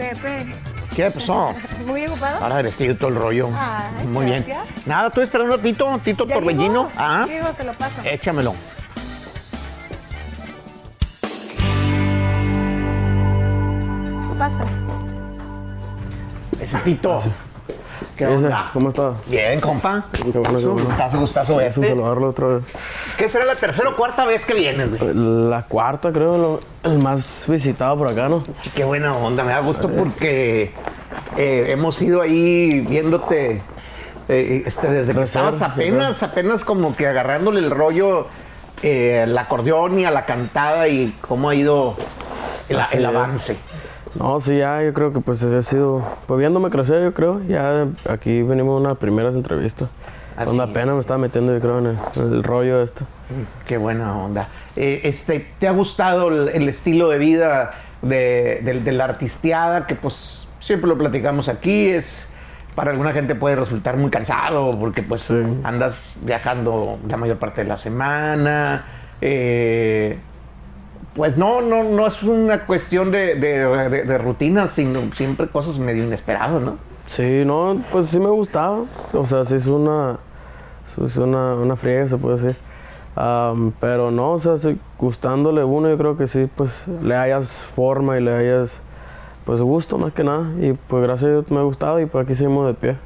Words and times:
Pepe. 0.00 0.46
¿Qué 0.96 1.10
pasó? 1.10 1.52
Muy 1.86 2.06
ocupado. 2.06 2.42
Ahora 2.42 2.62
vestido 2.62 2.96
todo 2.96 3.08
el 3.08 3.16
rollo. 3.16 3.48
Ay, 3.54 4.06
Muy 4.06 4.24
bien. 4.24 4.44
gracias. 4.46 4.86
Nada, 4.86 5.08
estoy 5.08 5.24
esperando 5.24 5.54
a 5.54 5.58
Tito, 5.58 6.00
Tito 6.02 6.26
¿Ya 6.26 6.34
Torbellino. 6.36 6.84
llegó? 6.84 6.90
Ah, 6.96 7.24
Llegó, 7.28 7.48
te 7.50 7.64
lo 7.64 7.72
paso. 7.74 8.00
échamelo. 8.04 8.54
Pasa. 14.38 14.64
Ese 16.60 16.78
Tito. 16.78 17.22
¿Qué 18.20 18.24
Ese, 18.34 18.34
onda? 18.44 18.70
¿Cómo 18.74 18.90
está? 18.90 19.12
Bien, 19.28 19.58
compa. 19.60 20.04
Qué 20.12 20.22
bueno, 20.24 20.42
qué 20.42 20.48
Gustazo, 20.50 20.70
bueno. 20.72 20.86
gustazo, 20.88 21.18
gustazo 21.20 21.60
Es 21.62 21.76
un 21.78 21.80
verte. 21.82 21.96
saludarlo 21.96 22.28
otra 22.28 22.46
vez. 22.48 22.64
¿Qué 23.16 23.28
será 23.30 23.46
la 23.46 23.56
tercera 23.56 23.88
o 23.88 23.96
cuarta 23.96 24.26
vez 24.26 24.44
que 24.44 24.52
vienes, 24.52 24.98
güey? 24.98 25.14
La 25.14 25.62
cuarta, 25.66 26.12
creo, 26.12 26.36
lo- 26.36 26.60
el 26.84 26.98
más 26.98 27.44
visitado 27.48 27.96
por 27.96 28.08
acá, 28.08 28.28
¿no? 28.28 28.42
Qué 28.74 28.84
buena 28.84 29.14
onda, 29.16 29.42
me 29.42 29.52
da 29.52 29.60
gusto 29.60 29.88
porque 29.88 30.72
eh, 31.38 31.64
hemos 31.68 32.02
ido 32.02 32.20
ahí 32.20 32.80
viéndote 32.82 33.62
eh, 34.28 34.62
este, 34.66 34.88
desde 34.90 35.14
que 35.14 35.22
estabas 35.22 35.62
apenas, 35.62 36.22
apenas 36.22 36.62
como 36.64 36.94
que 36.94 37.06
agarrándole 37.06 37.60
el 37.60 37.70
rollo 37.70 38.26
eh, 38.82 39.22
al 39.22 39.38
acordeón 39.38 39.98
y 39.98 40.04
a 40.04 40.10
la 40.10 40.26
cantada 40.26 40.88
y 40.88 41.16
cómo 41.22 41.48
ha 41.48 41.54
ido 41.54 41.96
el, 42.68 42.78
es. 42.78 43.56
No, 44.14 44.40
sí, 44.40 44.58
ya, 44.58 44.82
yo 44.82 44.92
creo 44.92 45.12
que 45.12 45.20
pues 45.20 45.42
he 45.42 45.62
sido, 45.62 46.04
pues 46.26 46.38
viéndome 46.40 46.70
crecer, 46.70 47.02
yo 47.02 47.14
creo, 47.14 47.40
ya 47.44 47.86
aquí 48.08 48.42
venimos 48.42 48.76
a 48.78 48.80
unas 48.88 48.98
primeras 48.98 49.34
entrevistas. 49.36 49.88
Así 50.36 50.46
Donde 50.46 50.64
es. 50.64 50.70
apenas 50.70 50.94
me 50.94 51.00
estaba 51.00 51.18
metiendo, 51.18 51.52
yo 51.54 51.60
creo, 51.60 51.78
en 51.80 51.86
el, 51.86 51.98
en 52.16 52.32
el 52.32 52.42
rollo 52.42 52.82
este. 52.82 53.04
Qué 53.66 53.76
buena 53.76 54.16
onda. 54.16 54.48
Eh, 54.74 55.02
este, 55.04 55.46
¿Te 55.58 55.68
ha 55.68 55.72
gustado 55.72 56.28
el, 56.28 56.48
el 56.48 56.68
estilo 56.68 57.08
de 57.08 57.18
vida 57.18 57.72
de, 58.02 58.60
del- 58.64 58.82
de 58.82 58.92
la 58.92 59.04
artisteada? 59.04 59.86
Que 59.86 59.94
pues 59.94 60.46
siempre 60.58 60.88
lo 60.88 60.96
platicamos 60.98 61.48
aquí, 61.48 61.88
es 61.88 62.28
para 62.74 62.92
alguna 62.92 63.12
gente 63.12 63.34
puede 63.34 63.56
resultar 63.56 63.96
muy 63.96 64.10
cansado 64.10 64.70
porque 64.78 65.02
pues 65.02 65.22
Sí. 65.22 65.34
andas 65.64 65.94
viajando 66.22 66.98
la 67.06 67.16
mayor 67.16 67.36
parte 67.38 67.62
de 67.62 67.68
la 67.68 67.76
semana. 67.76 68.86
eh, 69.20 70.18
pues 71.20 71.36
no, 71.36 71.60
no, 71.60 71.84
no 71.84 72.06
es 72.06 72.22
una 72.22 72.64
cuestión 72.64 73.10
de, 73.10 73.34
de- 73.34 73.66
de- 73.90 74.04
de 74.04 74.16
rutina, 74.16 74.68
sino 74.68 75.00
siempre 75.12 75.48
cosas 75.48 75.78
medio 75.78 76.02
inesperadas, 76.02 76.62
¿no? 76.62 76.78
Sí, 77.08 77.42
no, 77.44 77.82
pues 77.92 78.06
sí 78.08 78.18
me 78.18 78.30
gustaba. 78.30 78.84
O 79.12 79.26
sea, 79.26 79.44
sí 79.44 79.56
es 79.56 79.66
una, 79.66 80.18
es 81.04 81.16
una, 81.18 81.56
una 81.56 81.76
friega, 81.76 82.08
se 82.08 82.16
puede 82.16 82.36
decir. 82.36 82.56
Pero 83.80 84.10
no, 84.10 84.30
o 84.32 84.38
sea, 84.38 84.56
sí, 84.56 84.80
gustándole 84.98 85.62
uno, 85.62 85.90
yo 85.90 85.98
creo 85.98 86.16
que 86.16 86.26
sí, 86.26 86.48
pues 86.56 86.86
le 87.02 87.14
hayas 87.14 87.48
forma 87.50 88.16
y 88.16 88.22
le 88.22 88.32
hayas, 88.32 88.80
pues 89.44 89.60
gusto 89.60 89.98
más 89.98 90.14
que 90.14 90.24
nada. 90.24 90.46
Y 90.58 90.72
pues 90.72 91.02
gracias 91.02 91.28
a 91.28 91.32
Dios 91.32 91.50
me 91.50 91.58
ha 91.58 91.62
gustado 91.64 92.00
y 92.00 92.06
pues 92.06 92.24
aquí 92.24 92.32
seguimos 92.32 92.66
de 92.66 92.72
pie. 92.72 92.96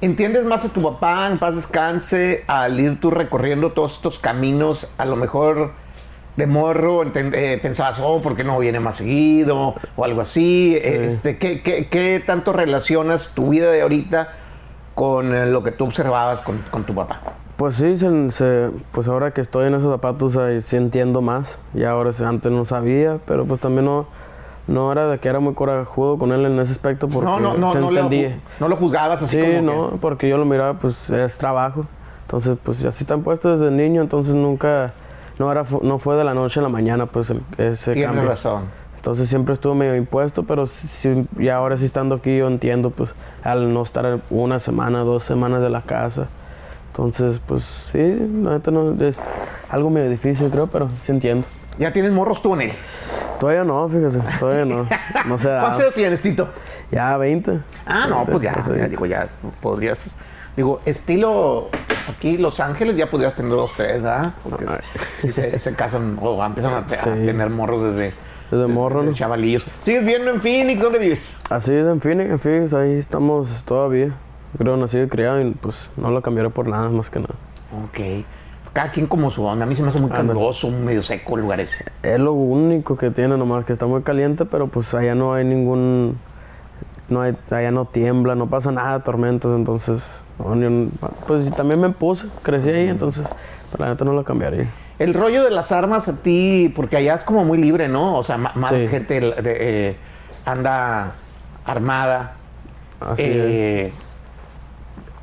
¿Entiendes 0.00 0.44
más 0.44 0.64
a 0.64 0.68
tu 0.68 0.80
papá, 0.80 1.26
en 1.26 1.38
paz 1.38 1.56
descanse, 1.56 2.44
al 2.46 2.78
ir 2.78 3.00
tú 3.00 3.10
recorriendo 3.10 3.72
todos 3.72 3.94
estos 3.94 4.20
caminos, 4.20 4.92
a 4.96 5.06
lo 5.06 5.16
mejor 5.16 5.72
de 6.36 6.46
morro, 6.46 7.02
eh, 7.14 7.58
pensabas, 7.60 8.00
oh, 8.02 8.22
¿por 8.22 8.34
qué 8.36 8.44
no 8.44 8.58
viene 8.58 8.80
más 8.80 8.96
seguido? 8.96 9.74
O 9.96 10.04
algo 10.04 10.20
así. 10.22 10.74
Eh, 10.76 11.04
Este, 11.06 11.36
¿qué, 11.38 11.60
qué, 11.62 11.88
qué 11.88 12.22
tanto 12.24 12.52
relacionas 12.52 13.32
tu 13.34 13.50
vida 13.50 13.70
de 13.70 13.82
ahorita 13.82 14.28
con 14.94 15.34
eh, 15.34 15.46
lo 15.46 15.62
que 15.62 15.72
tú 15.72 15.84
observabas 15.84 16.42
con, 16.42 16.58
con 16.70 16.84
tu 16.84 16.94
papá? 16.94 17.20
Pues 17.56 17.76
sí, 17.76 17.96
se- 17.96 18.30
se- 18.30 18.70
pues 18.92 19.08
ahora 19.08 19.30
que 19.32 19.40
estoy 19.40 19.66
en 19.66 19.74
esos 19.74 19.90
zapatos 19.92 20.36
ahí 20.36 20.60
sí 20.62 20.76
entiendo 20.76 21.20
más. 21.20 21.58
Y 21.74 21.84
ahora 21.84 22.12
sí, 22.12 22.24
antes 22.24 22.50
no 22.50 22.64
sabía, 22.64 23.18
pero 23.26 23.44
pues 23.44 23.60
también 23.60 23.84
no, 23.84 24.06
no 24.66 24.90
era 24.90 25.06
de 25.08 25.18
que 25.18 25.28
era 25.28 25.38
muy 25.38 25.54
corajudo 25.54 26.18
con 26.18 26.32
él 26.32 26.44
en 26.46 26.58
ese 26.58 26.72
aspecto 26.72 27.08
porque 27.08 27.28
No, 27.28 27.38
no, 27.38 27.54
no, 27.54 27.72
se 27.72 27.78
no, 27.78 27.90
lo, 27.90 28.08
no 28.58 28.68
lo 28.68 28.76
juzgabas 28.76 29.22
así 29.22 29.36
Sí, 29.36 29.42
como 29.42 29.52
que- 29.52 29.60
no, 29.62 29.98
porque 30.00 30.28
yo 30.28 30.38
lo 30.38 30.44
miraba, 30.46 30.74
pues 30.74 31.10
es 31.10 31.36
trabajo. 31.36 31.84
Entonces, 32.22 32.56
pues 32.62 32.82
así 32.86 33.04
están 33.04 33.22
puestos 33.22 33.60
desde 33.60 33.70
niño, 33.70 34.00
entonces 34.00 34.34
nunca, 34.34 34.92
no, 35.38 35.50
era, 35.50 35.64
no 35.82 35.98
fue 35.98 36.16
de 36.16 36.24
la 36.24 36.34
noche 36.34 36.60
a 36.60 36.62
la 36.62 36.68
mañana, 36.68 37.06
pues 37.06 37.30
el- 37.30 37.42
ese 37.58 37.92
Tienes 37.92 38.10
cambio. 38.14 38.28
razón. 38.28 38.62
Entonces 38.96 39.28
siempre 39.28 39.52
estuvo 39.54 39.74
medio 39.74 39.96
impuesto, 39.96 40.44
pero 40.44 40.66
sí, 40.66 41.26
y 41.38 41.48
ahora 41.48 41.76
sí 41.76 41.84
estando 41.84 42.14
aquí 42.16 42.36
yo 42.38 42.46
entiendo, 42.46 42.90
pues 42.90 43.10
al 43.42 43.72
no 43.74 43.82
estar 43.82 44.20
una 44.30 44.60
semana, 44.60 45.00
dos 45.00 45.24
semanas 45.24 45.60
de 45.60 45.70
la 45.70 45.82
casa. 45.82 46.28
Entonces, 46.88 47.40
pues 47.44 47.64
sí, 47.90 47.98
la 48.42 48.50
neta 48.52 48.70
no, 48.70 48.92
es 49.02 49.20
algo 49.70 49.90
medio 49.90 50.10
difícil 50.10 50.50
creo, 50.50 50.66
pero 50.68 50.88
sí 51.00 51.10
entiendo. 51.10 51.46
¿Ya 51.78 51.92
tienes 51.92 52.12
morros 52.12 52.42
tú 52.42 52.52
en 52.54 52.60
él? 52.60 52.72
Todavía 53.40 53.64
no, 53.64 53.88
fíjese, 53.88 54.20
todavía 54.38 54.66
no. 54.66 54.86
No 55.26 55.38
se 55.38 55.48
da. 55.48 55.60
¿Cuántos 55.62 55.80
años 55.80 55.94
tienes, 55.94 56.20
Tito? 56.22 56.48
Ya 56.92 57.16
20. 57.16 57.60
Ah, 57.86 58.06
no, 58.08 58.24
pues 58.24 58.40
ya, 58.42 58.52
ya 58.60 58.68
20. 58.68 58.88
digo, 58.90 59.06
ya 59.06 59.26
podrías. 59.60 60.14
Digo, 60.56 60.80
estilo 60.84 61.68
aquí 62.08 62.36
Los 62.36 62.60
Ángeles 62.60 62.96
ya 62.96 63.10
podrías 63.10 63.34
tener 63.34 63.52
dos, 63.52 63.72
tres, 63.74 64.02
¿verdad? 64.02 64.34
Porque 64.42 64.66
si 65.18 65.32
se, 65.32 65.58
se 65.58 65.74
casan 65.74 66.18
o 66.20 66.44
empiezan 66.44 66.74
a, 66.74 66.86
tener 66.86 67.48
morros 67.50 67.82
desde, 67.82 68.12
Desde 68.50 68.66
morro, 68.66 69.02
desde 69.02 69.16
chavalillos. 69.16 69.64
¿Sigues 69.80 70.04
viendo 70.04 70.30
en 70.30 70.40
Phoenix? 70.40 70.82
¿Dónde 70.82 70.98
vives? 70.98 71.38
Así 71.50 71.72
es, 71.72 71.86
en 71.86 72.00
Phoenix, 72.00 72.30
en 72.30 72.38
Phoenix, 72.38 72.74
ahí 72.74 72.92
estamos 72.92 73.64
todavía. 73.64 74.14
Creo 74.58 74.76
nacido 74.76 75.04
y 75.04 75.08
criado 75.08 75.40
y 75.40 75.50
pues 75.52 75.88
no 75.96 76.10
lo 76.10 76.20
cambiaré 76.20 76.50
por 76.50 76.68
nada 76.68 76.90
más 76.90 77.08
que 77.08 77.20
nada. 77.20 77.34
Ok. 77.84 78.26
Cada 78.74 78.90
quien 78.90 79.06
como 79.06 79.30
su 79.30 79.44
onda. 79.44 79.64
A 79.64 79.68
mí 79.68 79.74
se 79.74 79.82
me 79.82 79.88
hace 79.88 80.00
muy 80.00 80.10
caluroso, 80.10 80.70
medio 80.70 81.02
seco 81.02 81.36
el 81.36 81.42
lugar 81.42 81.60
ese. 81.60 81.84
Es 82.02 82.18
lo 82.18 82.32
único 82.32 82.96
que 82.96 83.10
tiene 83.10 83.36
nomás, 83.36 83.64
que 83.64 83.72
está 83.72 83.86
muy 83.86 84.02
caliente, 84.02 84.44
pero 84.44 84.66
pues 84.66 84.92
allá 84.94 85.14
no 85.14 85.32
hay 85.34 85.44
ningún... 85.44 86.18
No 87.08 87.20
hay, 87.20 87.36
allá 87.50 87.70
no 87.70 87.84
tiembla, 87.84 88.34
no 88.34 88.46
pasa 88.48 88.70
nada 88.72 88.98
de 88.98 89.04
tormentas, 89.04 89.50
entonces... 89.54 90.22
un- 90.38 90.92
pues 91.26 91.50
también 91.54 91.80
me 91.80 91.90
puse, 91.90 92.26
crecí 92.42 92.70
ahí, 92.70 92.88
entonces... 92.88 93.26
Pero 93.70 93.84
la 93.84 93.90
neta 93.90 94.04
no 94.04 94.12
lo 94.12 94.22
cambiaría. 94.24 94.66
El 94.98 95.14
rollo 95.14 95.42
de 95.44 95.50
las 95.50 95.72
armas 95.72 96.08
a 96.08 96.16
ti, 96.22 96.72
porque 96.76 96.96
allá 96.96 97.14
es 97.14 97.24
como 97.24 97.44
muy 97.44 97.58
libre, 97.58 97.88
¿no? 97.88 98.14
O 98.16 98.22
sea, 98.24 98.36
más 98.38 98.70
Sí. 98.70 98.86
gente 98.88 99.20
de- 99.20 99.34
eh, 99.44 99.96
anda 100.44 101.12
armada. 101.64 102.34
Así 103.00 103.22
Eh, 103.26 103.92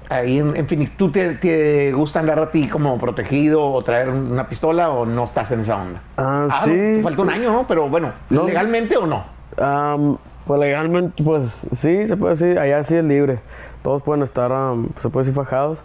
Ahí 0.10 0.40
en, 0.40 0.56
en 0.56 0.68
Phoenix, 0.68 0.98
¿tú 0.98 1.12
te, 1.12 1.36
te 1.36 1.92
gusta 1.94 2.20
andar 2.20 2.40
a 2.40 2.50
ti 2.50 2.68
como 2.68 2.98
protegido 2.98 3.64
o 3.72 3.80
traer 3.84 4.10
una 4.10 4.50
pistola 4.50 4.90
o 4.90 5.06
no 5.06 5.24
estás 5.24 5.52
en 5.52 5.60
esa 5.60 5.76
onda? 5.78 6.02
Ah, 6.18 6.48
no, 6.50 6.66
sí, 6.66 7.00
falta 7.04 7.22
un 7.22 7.28
sí. 7.30 7.36
año, 7.36 7.52
¿no? 7.52 7.68
Pero 7.68 7.88
bueno, 7.90 8.12
No. 8.32 8.46
¿legalmente 8.46 8.98
o 8.98 9.06
no? 9.06 9.24
Am, 9.60 10.18
pues 10.50 10.60
legalmente, 10.62 11.24
pues 11.24 11.68
sí, 11.74 12.08
se 12.08 12.18
puede 12.18 12.32
decir, 12.34 12.58
allá 12.58 12.84
sí 12.84 12.96
es 12.96 13.06
libre. 13.06 13.38
Todos 13.84 14.02
pueden 14.02 14.24
estar, 14.24 14.52
am, 14.52 14.90
se 15.00 15.08
puede 15.10 15.28
decir, 15.28 15.36
fajados. 15.40 15.78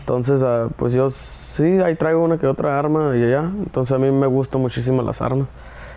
Entonces, 0.00 0.42
ah, 0.42 0.66
pues 0.76 0.92
yo 0.92 1.10
sí, 1.10 1.78
ahí 1.78 1.94
traigo 1.94 2.24
una 2.24 2.36
que 2.36 2.48
otra 2.48 2.76
arma 2.76 3.16
y 3.16 3.22
allá. 3.22 3.42
Entonces 3.42 3.94
a 3.94 3.98
mí 4.00 4.10
me 4.10 4.26
gustan 4.26 4.62
muchísimo 4.62 5.00
las 5.02 5.22
armas. 5.22 5.46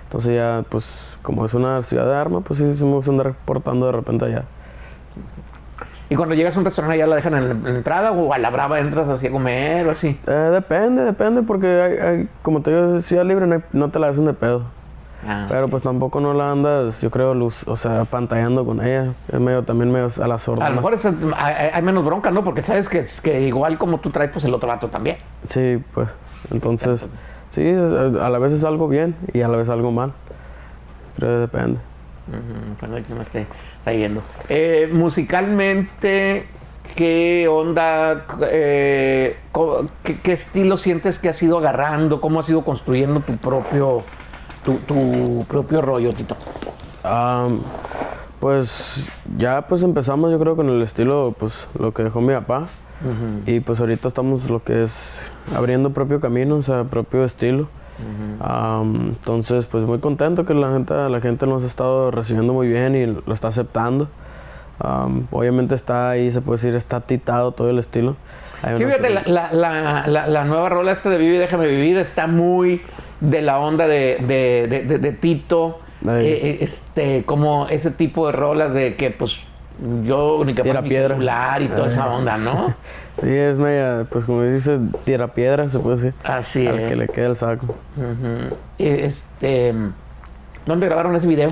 Entonces 0.04 0.36
ya, 0.36 0.64
pues 0.70 1.18
como 1.24 1.44
es 1.44 1.56
una 1.56 1.82
ciudad 1.82 2.06
de 2.06 2.16
armas, 2.16 2.44
pues 2.46 2.60
sí, 2.60 2.72
sí 2.76 2.84
me 2.86 2.92
gusta 2.92 3.10
andar 3.10 3.34
portando 3.46 3.88
de 3.88 3.94
repente 3.94 4.26
allá. 4.26 4.44
Y 6.12 6.16
cuando 6.16 6.36
llegas 6.36 6.56
a 6.56 6.60
un 6.60 6.66
restaurante, 6.66 7.00
¿ya 7.00 7.08
la 7.08 7.16
dejan 7.16 7.34
en 7.34 7.46
la, 7.48 7.52
en 7.56 7.64
la 7.64 7.70
entrada 7.78 8.12
o 8.12 8.32
a 8.32 8.38
la 8.38 8.52
brava 8.52 8.80
entras 8.80 9.10
así 9.10 9.26
a 9.26 9.32
comer 9.32 9.88
o 9.88 9.92
así? 9.92 10.20
Eh, 10.28 10.32
depende, 10.32 11.02
depende, 11.02 11.42
porque 11.42 11.66
hay, 11.82 11.98
hay- 11.98 12.30
como 12.44 12.62
te 12.62 12.70
digo, 12.70 12.96
es 12.98 13.06
ciudad 13.06 13.26
libre, 13.26 13.48
no, 13.48 13.56
hay- 13.56 13.64
no 13.74 13.90
te 13.90 13.98
la 13.98 14.10
hacen 14.10 14.26
de 14.26 14.34
pedo. 14.36 14.66
Ah, 15.28 15.46
Pero 15.50 15.68
pues 15.70 15.84
tampoco 15.84 16.20
no 16.20 16.34
la 16.34 16.52
andas, 16.52 17.02
yo 17.02 17.10
creo, 17.12 17.34
luz, 17.34 17.68
o 17.68 17.76
sea, 17.76 18.06
pantallando 18.06 18.66
con 18.66 18.84
ella. 18.86 19.14
Es 19.32 19.40
medio, 19.40 19.64
también 19.64 19.92
medio 19.92 20.10
a 20.22 20.28
la 20.28 20.38
sorda. 20.40 20.66
a 20.66 20.70
lo 20.70 20.76
mejor 20.78 20.94
es- 20.94 21.06
hay, 21.06 21.70
hay 21.74 21.82
menos 21.82 22.04
bronca, 22.04 22.32
¿no? 22.32 22.44
Porque 22.44 22.62
sabes 22.64 22.90
que, 22.90 23.04
que 23.24 23.42
igual 23.42 23.78
como 23.78 24.00
tú 24.00 24.10
traes, 24.10 24.32
pues 24.32 24.44
el 24.46 24.54
otro 24.54 24.68
vato 24.68 24.88
también. 24.90 25.18
Sí, 25.46 25.82
pues. 25.94 26.10
Entonces, 26.52 27.08
sí, 27.52 27.68
a 27.70 28.30
la 28.30 28.40
vez 28.40 28.54
es 28.54 28.64
algo 28.64 28.88
bien 28.88 29.16
y 29.34 29.42
a 29.42 29.48
la 29.48 29.58
vez 29.58 29.70
algo 29.70 29.92
mal. 29.92 30.14
Creo 31.18 31.30
que 31.30 31.40
depende. 31.40 31.80
Ujú, 32.28 32.76
Para 32.80 33.02
que 33.04 33.14
no 33.14 33.22
esté 33.22 33.48
está 33.80 33.94
yendo. 33.94 34.22
Eh, 34.50 34.90
musicalmente, 34.92 36.48
¿qué 36.96 37.48
onda? 37.50 38.26
eh, 38.50 39.38
qué, 40.04 40.16
qué 40.22 40.34
estilo 40.34 40.78
sientes 40.78 41.20
que 41.20 41.30
has 41.30 41.42
ido 41.44 41.58
agarrando? 41.58 42.20
¿Cómo 42.22 42.40
has 42.40 42.50
ido 42.50 42.64
construyendo 42.64 43.20
tu 43.20 43.36
propio, 43.38 44.04
tu, 44.64 44.74
tu 44.88 45.46
propio 45.48 45.82
rollo, 45.82 46.12
Tito? 46.14 46.36
Am, 47.04 47.60
pues 48.40 49.08
ya 49.38 49.68
pues 49.68 49.84
empezamos 49.84 50.32
yo 50.32 50.40
creo 50.40 50.56
con 50.56 50.70
el 50.70 50.82
estilo, 50.82 51.34
pues 51.38 51.68
lo 51.80 51.94
que 51.94 52.04
dejó 52.04 52.22
mi 52.22 52.34
papá. 52.34 52.68
Y 53.46 53.60
pues 53.60 53.82
ahorita 53.82 54.08
estamos 54.08 54.50
lo 54.50 54.64
que 54.64 54.84
es 54.84 55.22
abriendo 55.54 55.90
propio 55.90 56.22
camino, 56.22 56.56
o 56.56 56.62
sea, 56.62 56.86
propio 56.86 57.26
estilo. 57.26 57.68
Am, 58.40 59.10
entonces, 59.10 59.66
pues 59.66 59.84
muy 59.84 60.00
contento 60.00 60.46
que 60.46 60.54
la 60.54 60.72
gente, 60.72 60.94
la 60.94 61.20
gente 61.20 61.46
nos 61.46 61.64
ha 61.64 61.68
estado 61.68 62.12
recibiendo 62.12 62.54
muy 62.54 62.68
bien 62.68 62.96
y 62.96 63.06
lo 63.06 63.34
está 63.34 63.50
aceptando. 63.50 64.08
Am, 64.80 65.28
obviamente 65.32 65.76
está 65.76 66.12
ahí, 66.12 66.32
se 66.32 66.40
puede 66.42 66.58
decir, 66.58 66.76
está 66.76 67.02
titado 67.02 67.52
todo 67.52 67.70
el 67.70 67.78
estilo. 67.80 68.16
Sí, 68.78 68.86
fíjate, 68.86 69.10
la, 69.10 69.24
la- 69.26 69.52
la- 69.52 70.08
la- 70.08 70.28
la 70.28 70.46
nueva 70.46 70.70
rola 70.70 70.94
esta 70.94 71.10
de 71.10 71.18
Vive 71.18 71.36
y 71.36 71.40
Déjame 71.40 71.68
Vivir 71.68 71.98
está 71.98 72.28
muy 72.28 72.82
de 73.24 73.42
la 73.42 73.60
onda 73.60 73.88
de, 73.88 74.18
de- 74.22 74.68
de- 74.70 74.84
de- 74.84 74.98
de 75.00 75.12
Tito. 75.12 75.80
Eh, 76.06 76.40
eh, 76.44 76.58
este, 76.62 77.24
como 77.26 77.68
ese 77.70 77.90
tipo 77.92 78.26
de 78.28 78.34
rolas 78.34 78.74
de 78.74 78.96
que, 78.96 79.10
pues, 79.10 79.40
yo 80.04 80.44
ni 80.46 80.54
que 80.54 80.62
Tira 80.62 80.82
piedra. 80.82 81.16
celular 81.16 81.62
y 81.62 81.68
toda 81.70 81.88
esa 81.88 82.08
onda, 82.14 82.38
¿no? 82.38 82.74
Sí, 83.16 83.30
es 83.30 83.60
media, 83.60 84.08
pues 84.10 84.26
como 84.26 84.42
dice, 84.42 84.80
tira 85.06 85.28
piedra, 85.28 85.70
se 85.70 85.78
puede 85.78 85.98
decir. 85.98 86.14
Así 86.24 86.66
Al 86.66 86.80
es. 86.80 86.90
que 86.90 86.96
le 86.96 87.08
quede 87.08 87.28
el 87.28 87.36
saco. 87.38 87.68
Eh, 88.80 89.02
Este, 89.06 89.72
¿dónde 90.66 90.88
grabaron 90.88 91.16
ese 91.16 91.28
video? 91.28 91.50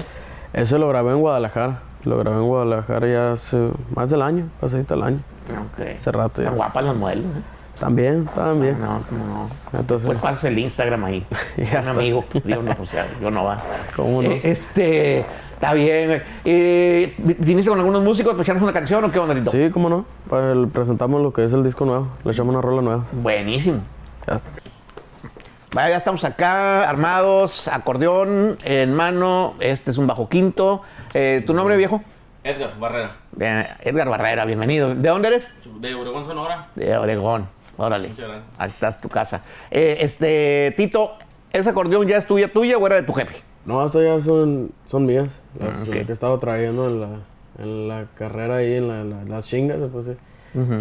Eso 0.53 0.79
lo 0.79 0.89
grabé 0.89 1.11
en 1.11 1.19
Guadalajara. 1.19 1.81
Lo 2.03 2.17
grabé 2.17 2.37
en 2.37 2.47
Guadalajara 2.47 3.07
ya 3.07 3.31
hace 3.33 3.69
más 3.95 4.09
del 4.09 4.23
año, 4.23 4.49
pasadito 4.59 4.95
el 4.95 5.03
año. 5.03 5.19
Ok. 5.51 5.85
Hace 5.97 6.11
rato 6.11 6.41
ya. 6.41 6.47
Tan 6.47 6.57
guapas 6.57 6.83
las 6.83 6.95
modelos. 6.95 7.25
¿eh? 7.25 7.41
También, 7.81 8.25
también. 8.35 8.79
No, 8.79 9.01
cómo 9.09 9.25
no. 9.25 9.79
Entonces, 9.79 10.05
Pues 10.05 10.17
pasas 10.19 10.45
el 10.45 10.59
Instagram 10.59 11.03
ahí. 11.03 11.25
Ya 11.57 11.63
Un 11.63 11.77
está. 11.79 11.89
amigo. 11.89 12.23
Yo 12.45 12.61
no, 12.61 12.85
sea, 12.85 13.07
yo 13.19 13.31
no 13.31 13.43
va. 13.43 13.61
¿Cómo 13.95 14.21
no? 14.21 14.29
Eh, 14.29 14.41
este, 14.43 15.25
está 15.53 15.73
bien. 15.73 16.07
güey. 16.07 16.21
Eh, 16.45 17.15
¿Viniste 17.39 17.69
con 17.71 17.79
algunos 17.79 18.03
músicos 18.03 18.39
echarnos 18.39 18.61
una 18.63 18.71
canción 18.71 19.03
o 19.03 19.11
qué 19.11 19.17
onda, 19.17 19.51
sí, 19.51 19.69
cómo 19.71 19.89
no. 19.89 20.05
Para 20.29 20.51
el- 20.51 20.67
presentamos 20.67 21.21
lo 21.23 21.33
que 21.33 21.43
es 21.43 21.53
el 21.53 21.63
disco 21.63 21.83
nuevo. 21.85 22.07
Le 22.23 22.31
echamos 22.31 22.53
una 22.53 22.61
rola 22.61 22.83
nueva. 22.83 23.03
Buenísimo. 23.11 23.79
Ya 24.27 24.35
está. 24.35 24.49
Vaya, 25.73 25.89
ya 25.89 25.97
estamos 25.97 26.23
acá, 26.25 26.87
armados, 26.87 27.67
acordeón 27.67 28.57
en 28.63 28.93
mano. 28.93 29.55
Este 29.59 29.89
es 29.89 29.97
un 29.97 30.05
bajo 30.05 30.29
quinto. 30.29 30.83
Eh, 31.15 31.41
¿Tu 31.47 31.53
nombre, 31.55 31.77
viejo? 31.77 32.03
Edgar 32.43 32.77
Barrera, 32.79 33.15
Edgar 33.81 34.09
Barrera, 34.09 34.45
bienvenido. 34.45 34.93
¿De 34.93 35.09
dónde 35.09 35.29
eres? 35.29 35.51
de 35.79 35.95
Obregón, 35.95 36.25
Sonora. 36.25 36.67
De 36.75 36.95
Oregón. 36.97 37.47
Órale. 37.81 38.09
Aquí 38.57 38.71
estás 38.73 39.01
tu 39.01 39.09
casa. 39.09 39.41
Eh, 39.71 39.97
este, 40.01 40.73
Tito, 40.77 41.13
¿ese 41.51 41.69
acordeón 41.69 42.07
ya 42.07 42.17
es 42.17 42.27
tuya, 42.27 42.51
tuya 42.51 42.77
o 42.77 42.85
era 42.85 42.95
de 42.95 43.03
tu 43.03 43.13
jefe? 43.13 43.35
No, 43.65 43.85
estas 43.85 44.03
ya 44.03 44.19
son, 44.19 44.71
son 44.87 45.05
mías. 45.05 45.27
Las, 45.59 45.69
Ah, 45.69 45.75
las 45.79 45.89
que 45.89 45.99
he 45.99 46.13
estado 46.13 46.39
trayendo 46.39 46.87
en 46.87 47.01
la, 47.01 47.09
en 47.59 47.87
la 47.87 48.05
carrera 48.15 48.57
ahí, 48.57 48.73
en 48.73 48.87
la, 48.87 49.03
la, 49.03 49.23
la 49.23 49.41
chinga, 49.41 49.75
se 49.77 49.87
puede 49.87 50.05
decir. 50.05 50.17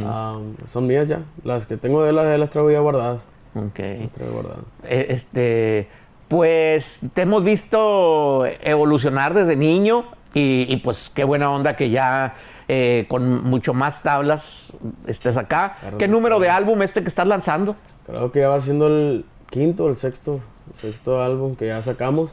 Ah, 0.04 0.38
son 0.66 0.86
mías 0.86 1.08
ya. 1.08 1.20
Las 1.44 1.66
que 1.66 1.76
tengo 1.76 2.02
de 2.02 2.12
las, 2.12 2.26
de 2.26 2.38
las 2.38 2.50
traigo 2.50 2.70
ya 2.70 2.80
guardadas. 2.80 3.20
Ok. 3.54 3.78
Las 3.78 4.10
traigo 4.12 4.32
guardadas. 4.34 4.64
Eh, 4.84 5.06
Este, 5.10 5.88
pues 6.28 7.00
te 7.14 7.22
hemos 7.22 7.42
visto 7.44 8.44
evolucionar 8.62 9.34
desde 9.34 9.56
niño 9.56 10.04
y, 10.34 10.66
y, 10.68 10.76
pues 10.78 11.10
qué 11.12 11.24
buena 11.24 11.50
onda 11.50 11.74
que 11.74 11.90
ya 11.90 12.34
eh, 12.68 13.06
con 13.08 13.42
mucho 13.44 13.74
más 13.74 14.02
tablas 14.02 14.72
estés 15.06 15.36
acá. 15.36 15.76
Claro. 15.80 15.98
¿Qué 15.98 16.06
número 16.06 16.38
de 16.38 16.48
álbum 16.48 16.82
este 16.82 17.02
que 17.02 17.08
estás 17.08 17.26
lanzando? 17.26 17.74
Creo 18.06 18.30
que 18.30 18.40
ya 18.40 18.48
va 18.48 18.60
siendo 18.60 18.86
el 18.86 19.24
quinto, 19.50 19.88
el 19.88 19.96
sexto, 19.96 20.40
el 20.72 20.80
sexto 20.80 21.22
álbum 21.22 21.56
que 21.56 21.66
ya 21.66 21.82
sacamos. 21.82 22.32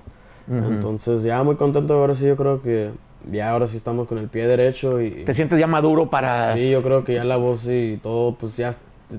Entonces 0.50 1.24
ya 1.24 1.44
muy 1.44 1.58
contento 1.58 1.94
ahora 1.96 2.16
sí, 2.16 2.26
yo 2.26 2.38
creo 2.38 2.62
que 2.62 2.92
ya 3.30 3.50
ahora 3.50 3.68
sí 3.68 3.76
estamos 3.76 4.08
con 4.08 4.18
el 4.18 4.30
pie 4.30 4.48
derecho 4.48 5.02
y 5.02 5.26
¿Te 5.26 5.34
sientes 5.34 5.60
ya 5.60 5.68
maduro 5.68 6.10
para...? 6.10 6.54
sí, 6.54 6.70
yo 6.70 6.82
creo 6.82 7.04
que 7.04 7.16
ya 7.16 7.26
la 7.26 7.36
voz 7.36 7.68
y 7.68 8.00
todo 8.02 8.36
pues 8.36 8.56
ya 8.56 8.74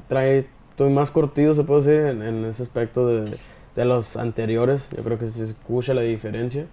trae, 0.08 0.46
estoy 0.70 0.90
más 0.90 1.10
cortido 1.10 1.52
se 1.52 1.64
puede 1.64 1.82
decir 1.82 2.06
en, 2.06 2.22
en 2.22 2.44
ese 2.46 2.62
aspecto 2.62 3.06
de, 3.06 3.36
de 3.78 3.84
los 3.84 4.16
anteriores, 4.16 4.88
yo 4.96 5.04
creo 5.04 5.19
que 5.20 5.26
se 5.28 5.44
escucha 5.44 5.94
la 5.94 6.00
diferencia. 6.00 6.66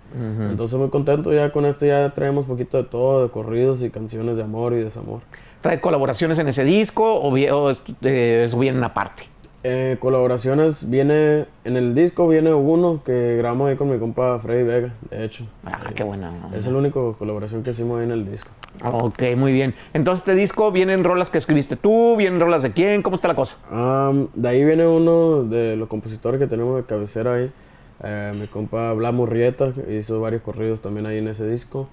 Entonces 0.50 0.78
muy 0.80 0.90
contento 0.90 1.32
ya 1.32 1.52
con 1.52 1.66
esto 1.66 1.86
ya 1.86 2.12
traemos 2.16 2.46
poquito 2.46 2.78
de 2.78 2.84
todo, 2.84 3.22
de 3.24 3.30
corridos 3.30 3.84
y 3.84 3.92
canciones 3.92 4.36
de 4.38 4.44
amor 4.44 4.74
y 4.74 4.78
desamor. 4.78 5.22
¿Traes 5.62 5.80
colaboraciones 5.80 6.40
en 6.40 6.48
ese 6.48 6.64
disco 6.64 7.22
o, 7.22 7.32
vi- 7.32 7.48
o 7.50 7.70
es- 7.70 7.82
eh, 8.02 8.44
eso 8.48 8.58
viene 8.58 8.84
aparte? 8.84 9.24
Eh, 9.64 9.98
colaboraciones, 10.00 10.90
viene, 10.90 11.46
en 11.64 11.78
el 11.78 11.94
disco 11.96 12.28
viene 12.28 12.54
uno 12.54 13.02
que 13.06 13.36
grabamos 13.38 13.70
ahí 13.70 13.76
con 13.76 13.90
mi 13.92 13.98
compa 14.00 14.38
Freddy 14.40 14.64
Vega, 14.64 14.94
de 15.12 15.26
hecho. 15.26 15.46
Ah, 15.64 15.80
qué 15.96 16.04
buena. 16.04 16.30
onda. 16.30 16.58
Es 16.58 16.66
la 16.68 16.78
única 16.78 17.00
colaboración 17.20 17.62
que 17.64 17.70
hicimos 17.72 18.00
ahí 18.00 18.06
en 18.06 18.12
el 18.12 18.30
disco. 18.30 18.50
Ok, 18.84 19.24
muy 19.38 19.54
bien. 19.54 19.74
Entonces, 19.94 20.28
este 20.28 20.36
disco, 20.40 20.72
¿vienen 20.72 21.04
rolas 21.04 21.30
que 21.30 21.38
escribiste 21.38 21.76
tú? 21.76 22.16
¿Vienen 22.18 22.40
rolas 22.40 22.62
de 22.62 22.72
quién? 22.72 23.02
¿Cómo 23.02 23.16
está 23.16 23.28
la 23.28 23.36
cosa? 23.36 23.56
Am, 23.72 24.28
de 24.34 24.50
ahí 24.50 24.64
viene 24.64 24.86
uno 24.88 25.44
de 25.44 25.76
los 25.76 25.88
compositores 25.88 26.40
que 26.40 26.48
tenemos 26.48 26.76
de 26.78 26.84
cabecera 26.84 27.36
ahí. 27.36 27.52
Eh, 28.04 28.34
mi 28.40 28.48
compa 28.48 28.92
Blas 28.94 29.14
Murrieta, 29.14 29.72
hizo 29.90 30.20
varios 30.20 30.42
corridos 30.42 30.82
también 30.82 31.06
ahí 31.06 31.18
en 31.20 31.28
ese 31.30 31.48
disco. 31.50 31.88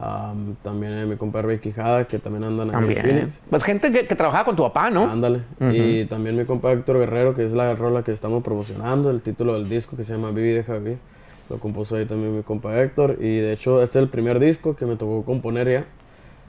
Am, 0.00 0.54
también 0.62 0.92
eh, 0.92 1.06
mi 1.06 1.16
compa 1.16 1.42
Rey 1.42 1.58
Quijada, 1.58 2.04
que 2.06 2.18
también 2.18 2.44
andan 2.44 2.68
aquí 2.68 2.76
en 2.76 2.94
También. 2.94 3.02
Phoenix. 3.16 3.34
Pues 3.50 3.64
gente 3.64 3.90
que, 3.90 4.06
que 4.06 4.14
trabajaba 4.14 4.44
con 4.44 4.54
tu 4.54 4.62
papá, 4.62 4.90
¿no? 4.90 5.10
Ándale. 5.10 5.40
Y 5.72 6.04
también 6.04 6.36
mi 6.36 6.44
compa 6.44 6.70
Héctor 6.72 6.98
Guerrero, 6.98 7.34
que 7.34 7.44
es 7.44 7.52
la 7.52 7.74
rola 7.74 8.04
que 8.04 8.12
estamos 8.12 8.44
promocionando, 8.44 9.10
el 9.10 9.22
título 9.22 9.54
del 9.54 9.68
disco 9.68 9.96
que 9.96 10.04
se 10.04 10.12
llama 10.12 10.30
Vivi 10.30 10.50
Deja 10.50 10.74
Vivir. 10.74 10.98
Lo 11.50 11.58
compuso 11.58 11.96
ahí 11.96 12.04
también 12.04 12.36
mi 12.36 12.42
compa 12.42 12.78
Héctor. 12.80 13.16
Y 13.20 13.38
de 13.38 13.54
hecho, 13.54 13.82
este 13.82 13.98
es 13.98 14.02
el 14.04 14.08
primer 14.10 14.38
disco 14.38 14.76
que 14.76 14.84
me 14.86 14.96
tocó 14.96 15.24
componer 15.24 15.68
ya. 15.68 15.84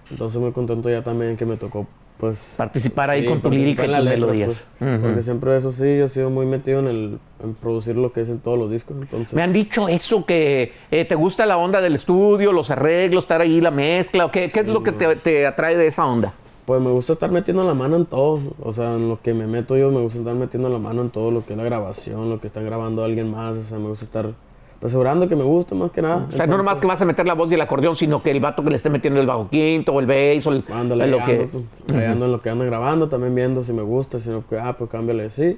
Entonces 0.10 0.40
muy 0.42 0.52
contento 0.52 0.90
ya 0.90 1.04
también 1.04 1.38
que 1.38 1.46
me 1.46 1.58
tocó, 1.58 1.86
pues... 2.18 2.54
Participar 2.58 3.10
ahí 3.10 3.22
sí, 3.22 3.28
con 3.28 3.42
tu 3.42 3.50
lírica 3.50 3.84
y 3.84 3.88
tus 3.88 3.98
letra, 3.98 4.10
melodías. 4.12 4.68
pues. 4.80 5.00
Porque 5.02 5.22
siempre 5.22 5.56
eso 5.56 5.72
sí, 5.72 5.98
yo 5.98 6.06
he 6.06 6.10
sido 6.10 6.30
muy 6.30 6.46
metido 6.46 6.80
en, 6.80 6.88
el, 6.88 7.20
en 7.44 7.54
producir 7.54 7.96
lo 7.96 8.12
que 8.12 8.22
es 8.22 8.30
en 8.30 8.40
todos 8.40 8.58
los 8.58 8.72
discos. 8.72 8.98
Entonces, 9.00 9.34
Me 9.34 9.42
han 9.44 9.54
dicho 9.54 9.88
eso, 9.88 10.26
que 10.26 10.74
eh, 10.92 11.06
te 11.06 11.16
gusta 11.16 11.46
la 11.46 11.58
onda 11.58 11.82
del 11.82 11.96
estudio, 11.96 12.52
los 12.52 12.72
arreglos, 12.72 13.26
estar 13.26 13.42
ahí, 13.42 13.62
la 13.62 13.72
mezcla. 13.72 14.26
¿o 14.26 14.32
¿Qué, 14.32 14.50
qué 14.50 14.62
es 14.62 14.68
lo 14.68 14.84
que 14.84 14.92
te, 14.92 15.16
te 15.18 15.46
atrae 15.48 15.76
de 15.78 15.88
esa 15.88 16.06
onda? 16.06 16.34
pues 16.66 16.80
me 16.84 16.92
gusta 16.92 17.14
estar 17.14 17.32
metiendo 17.32 17.64
la 17.64 17.74
mano 17.74 17.96
en 17.96 18.06
todo. 18.06 18.40
O 18.62 18.74
sea, 18.76 18.94
en 18.94 19.10
lo 19.10 19.20
que 19.20 19.34
me 19.34 19.48
meto 19.48 19.76
yo, 19.76 19.90
me 19.90 20.02
gusta 20.02 20.20
estar 20.20 20.36
metiendo 20.36 20.70
la 20.70 20.78
mano 20.78 21.02
en 21.02 21.10
todo 21.10 21.32
lo 21.32 21.44
que 21.44 21.54
es 21.54 21.58
la 21.58 21.64
grabación, 21.64 22.30
lo 22.30 22.40
que 22.40 22.46
está 22.46 22.62
grabando 22.62 23.04
alguien 23.04 23.32
más. 23.32 23.58
O 23.58 23.64
sea, 23.64 23.80
me 23.80 23.88
gusta 23.88 24.06
estar 24.06 24.34
asegurando 24.82 25.28
que 25.28 25.36
me 25.36 25.44
gusta 25.44 25.76
más 25.76 25.92
que 25.92 26.02
nada. 26.02 26.28
O 26.30 26.32
sea, 26.32 26.48
no 26.48 26.58
nomás 26.58 26.76
que 26.76 26.88
vas 26.88 27.02
a 27.02 27.06
meter 27.06 27.26
la 27.26 27.34
voz 27.34 27.52
y 27.52 27.56
el 27.56 27.62
acordeón, 27.62 27.96
sino 27.96 28.24
que 28.24 28.32
el 28.32 28.40
vato 28.40 28.64
que 28.64 28.70
le 28.70 28.76
esté 28.78 28.90
metiendo 28.90 29.20
el 29.20 29.28
bajo 29.28 29.50
quinto 29.50 29.94
o 29.94 30.00
el 30.00 30.06
bass 30.06 30.46
o 30.48 30.52
el, 30.52 30.64
Ándale, 30.72 31.08
lo 31.08 31.20
ahí 31.20 31.26
que... 31.26 31.34
ando, 31.42 31.64
pues, 31.86 32.08
ando 32.08 32.26
en 32.26 32.32
lo 32.32 32.42
que 32.42 32.50
ando 32.50 32.66
grabando, 32.66 33.10
también 33.10 33.36
viendo 33.36 33.64
si 33.64 33.74
me 33.74 33.82
gusta, 33.82 34.20
si 34.20 34.30
no, 34.30 34.48
que, 34.48 34.58
ah, 34.58 34.76
pues 34.78 34.90
cámbiale 34.90 35.26
así. 35.26 35.58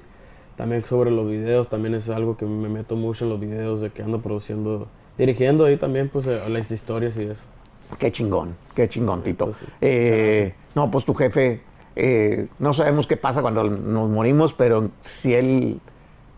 También 0.57 0.83
sobre 0.85 1.11
los 1.11 1.29
videos, 1.29 1.69
también 1.69 1.95
es 1.95 2.09
algo 2.09 2.37
que 2.37 2.45
me 2.45 2.69
meto 2.69 2.95
mucho 2.95 3.25
en 3.25 3.29
los 3.29 3.39
videos 3.39 3.81
de 3.81 3.89
que 3.89 4.03
ando 4.03 4.21
produciendo, 4.21 4.87
dirigiendo 5.17 5.65
ahí 5.65 5.77
también, 5.77 6.09
pues, 6.09 6.27
eh, 6.27 6.39
las 6.49 6.71
historias 6.71 7.17
y 7.17 7.23
eso. 7.23 7.45
Qué 7.97 8.11
chingón, 8.11 8.55
qué 8.75 8.87
chingón, 8.87 9.21
Tito. 9.21 9.45
Pues. 9.45 9.63
Eh, 9.81 10.53
no, 10.75 10.89
pues 10.89 11.05
tu 11.05 11.13
jefe, 11.13 11.61
eh, 11.95 12.47
no 12.59 12.73
sabemos 12.73 13.07
qué 13.07 13.17
pasa 13.17 13.41
cuando 13.41 13.63
nos 13.65 14.09
morimos, 14.09 14.53
pero 14.53 14.89
si 15.01 15.33
él 15.33 15.79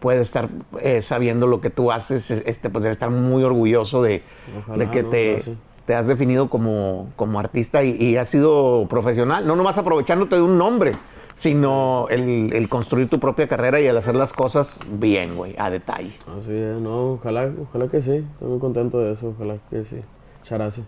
puede 0.03 0.19
estar 0.19 0.49
eh, 0.81 1.01
sabiendo 1.01 1.47
lo 1.47 1.61
que 1.61 1.69
tú 1.69 1.89
haces, 1.93 2.29
es- 2.29 2.43
este, 2.45 2.69
pues 2.69 2.83
debe 2.83 2.91
estar 2.91 3.09
muy 3.09 3.41
orgulloso 3.43 4.03
de, 4.03 4.21
Ojalá, 4.59 4.77
de 4.83 4.91
que 4.91 5.01
¿no? 5.03 5.09
te, 5.09 5.39
sí. 5.41 5.57
te 5.85 5.95
has 5.95 6.07
definido 6.07 6.49
como, 6.49 7.07
como 7.15 7.39
artista 7.39 7.83
y, 7.85 7.95
y 7.95 8.17
has 8.17 8.27
sido 8.27 8.85
profesional, 8.89 9.47
no 9.47 9.55
nomás 9.55 9.77
aprovechándote 9.77 10.35
de 10.35 10.41
un 10.41 10.57
nombre, 10.57 10.91
sino 11.35 12.07
el, 12.09 12.51
el 12.53 12.67
construir 12.67 13.09
tu 13.09 13.19
propia 13.21 13.47
carrera 13.47 13.79
y 13.79 13.85
el 13.85 13.95
hacer 13.95 14.15
las 14.15 14.33
cosas 14.33 14.81
bien, 14.99 15.37
güey, 15.37 15.55
a 15.57 15.69
detalle. 15.69 16.11
Así 16.37 16.51
es, 16.53 16.75
no, 16.81 17.13
ojalá, 17.13 17.49
ojalá 17.61 17.87
que 17.87 18.01
sí, 18.01 18.17
estoy 18.33 18.47
muy 18.49 18.59
contento 18.59 18.99
de 18.99 19.13
eso, 19.13 19.29
ojalá 19.35 19.55
que 19.69 19.85
sí. 19.85 20.01
Muchas 20.41 20.59
gracias. 20.59 20.85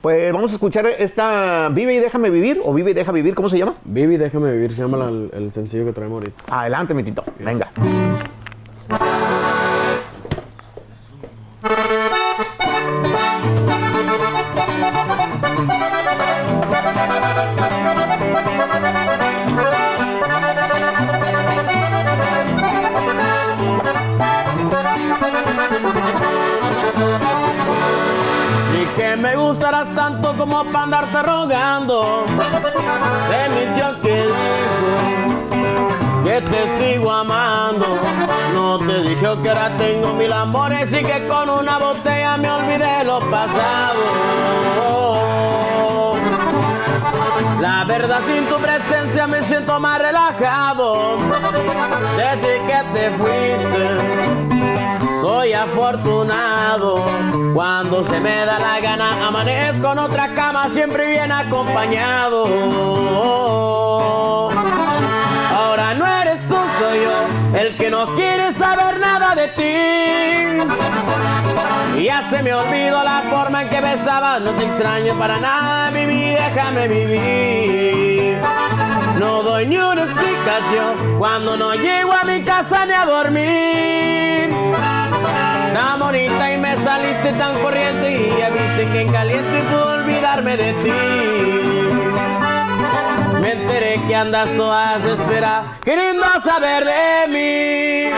Pues 0.00 0.32
vamos 0.32 0.50
a 0.50 0.54
escuchar 0.54 0.86
esta 0.86 1.68
Vive 1.72 1.94
y 1.94 1.98
déjame 1.98 2.28
vivir, 2.30 2.60
o 2.64 2.74
Vive 2.74 2.90
y 2.90 2.94
deja 2.94 3.12
vivir, 3.12 3.34
¿cómo 3.34 3.48
se 3.48 3.56
llama? 3.58 3.74
Vivi, 3.84 4.16
déjame 4.16 4.50
vivir, 4.52 4.74
se 4.74 4.82
llama 4.82 4.96
la- 4.98 5.06
el, 5.06 5.30
el 5.32 5.52
sencillo 5.52 5.84
que 5.84 5.92
traemos 5.92 6.18
ahorita. 6.20 6.42
Adelante, 6.50 6.94
mi 6.94 7.02
Tito, 7.04 7.24
venga. 7.38 7.70
Que 39.42 39.48
ahora 39.48 39.70
tengo 39.76 40.12
mil 40.14 40.32
amores 40.32 40.92
y 40.92 41.02
que 41.02 41.26
con 41.26 41.48
una 41.50 41.78
botella 41.78 42.36
me 42.36 42.50
olvidé 42.50 43.04
lo 43.04 43.20
pasado. 43.30 43.98
La 47.60 47.84
verdad 47.84 48.20
sin 48.26 48.46
tu 48.46 48.56
presencia 48.56 49.26
me 49.26 49.42
siento 49.42 49.78
más 49.80 49.98
relajado. 50.00 51.16
Desde 52.16 52.60
que 52.66 52.82
te 52.94 53.10
fuiste. 53.10 54.58
Soy 55.20 55.52
afortunado 55.52 57.04
cuando 57.52 58.04
se 58.04 58.20
me 58.20 58.44
da 58.46 58.58
la 58.58 58.80
gana 58.80 59.26
amanezco 59.26 59.92
en 59.92 59.98
otra 59.98 60.32
cama 60.34 60.68
siempre 60.70 61.10
bien 61.10 61.32
acompañado. 61.32 62.46
Ahora 65.52 65.94
no 65.94 66.06
eres 66.06 66.37
el 67.54 67.76
que 67.76 67.90
no 67.90 68.06
quiere 68.14 68.52
saber 68.52 68.98
nada 68.98 69.34
de 69.34 69.48
ti. 69.48 69.74
Ya 72.04 72.28
se 72.30 72.42
me 72.42 72.54
olvidó 72.54 73.02
la 73.02 73.22
forma 73.30 73.62
en 73.62 73.68
que 73.68 73.80
besabas, 73.80 74.40
no 74.40 74.52
te 74.52 74.64
extraño 74.64 75.14
para 75.18 75.38
nada, 75.38 75.90
viví, 75.90 76.30
déjame 76.30 76.88
vivir. 76.88 78.38
No 79.18 79.42
doy 79.42 79.66
ni 79.66 79.76
una 79.76 80.04
explicación 80.04 81.18
cuando 81.18 81.56
no 81.56 81.74
llego 81.74 82.12
a 82.12 82.24
mi 82.24 82.42
casa 82.42 82.86
ni 82.86 82.92
a 82.92 83.04
dormir. 83.04 84.50
Tan 85.74 85.98
bonita 85.98 86.52
y 86.52 86.58
me 86.58 86.76
saliste 86.76 87.32
tan 87.32 87.54
corriente 87.60 88.12
y 88.12 88.38
ya 88.38 88.50
viste 88.50 88.88
que 88.92 89.00
en 89.00 89.12
caliente 89.12 89.62
puedo 89.70 89.94
olvidarme 90.00 90.56
de 90.56 90.72
ti. 90.84 91.87
Que 94.08 94.16
andas 94.16 94.48
todas 94.56 95.04
espera 95.04 95.76
queriendo 95.84 96.24
saber 96.42 96.82
de 96.82 97.28
mí. 97.28 98.10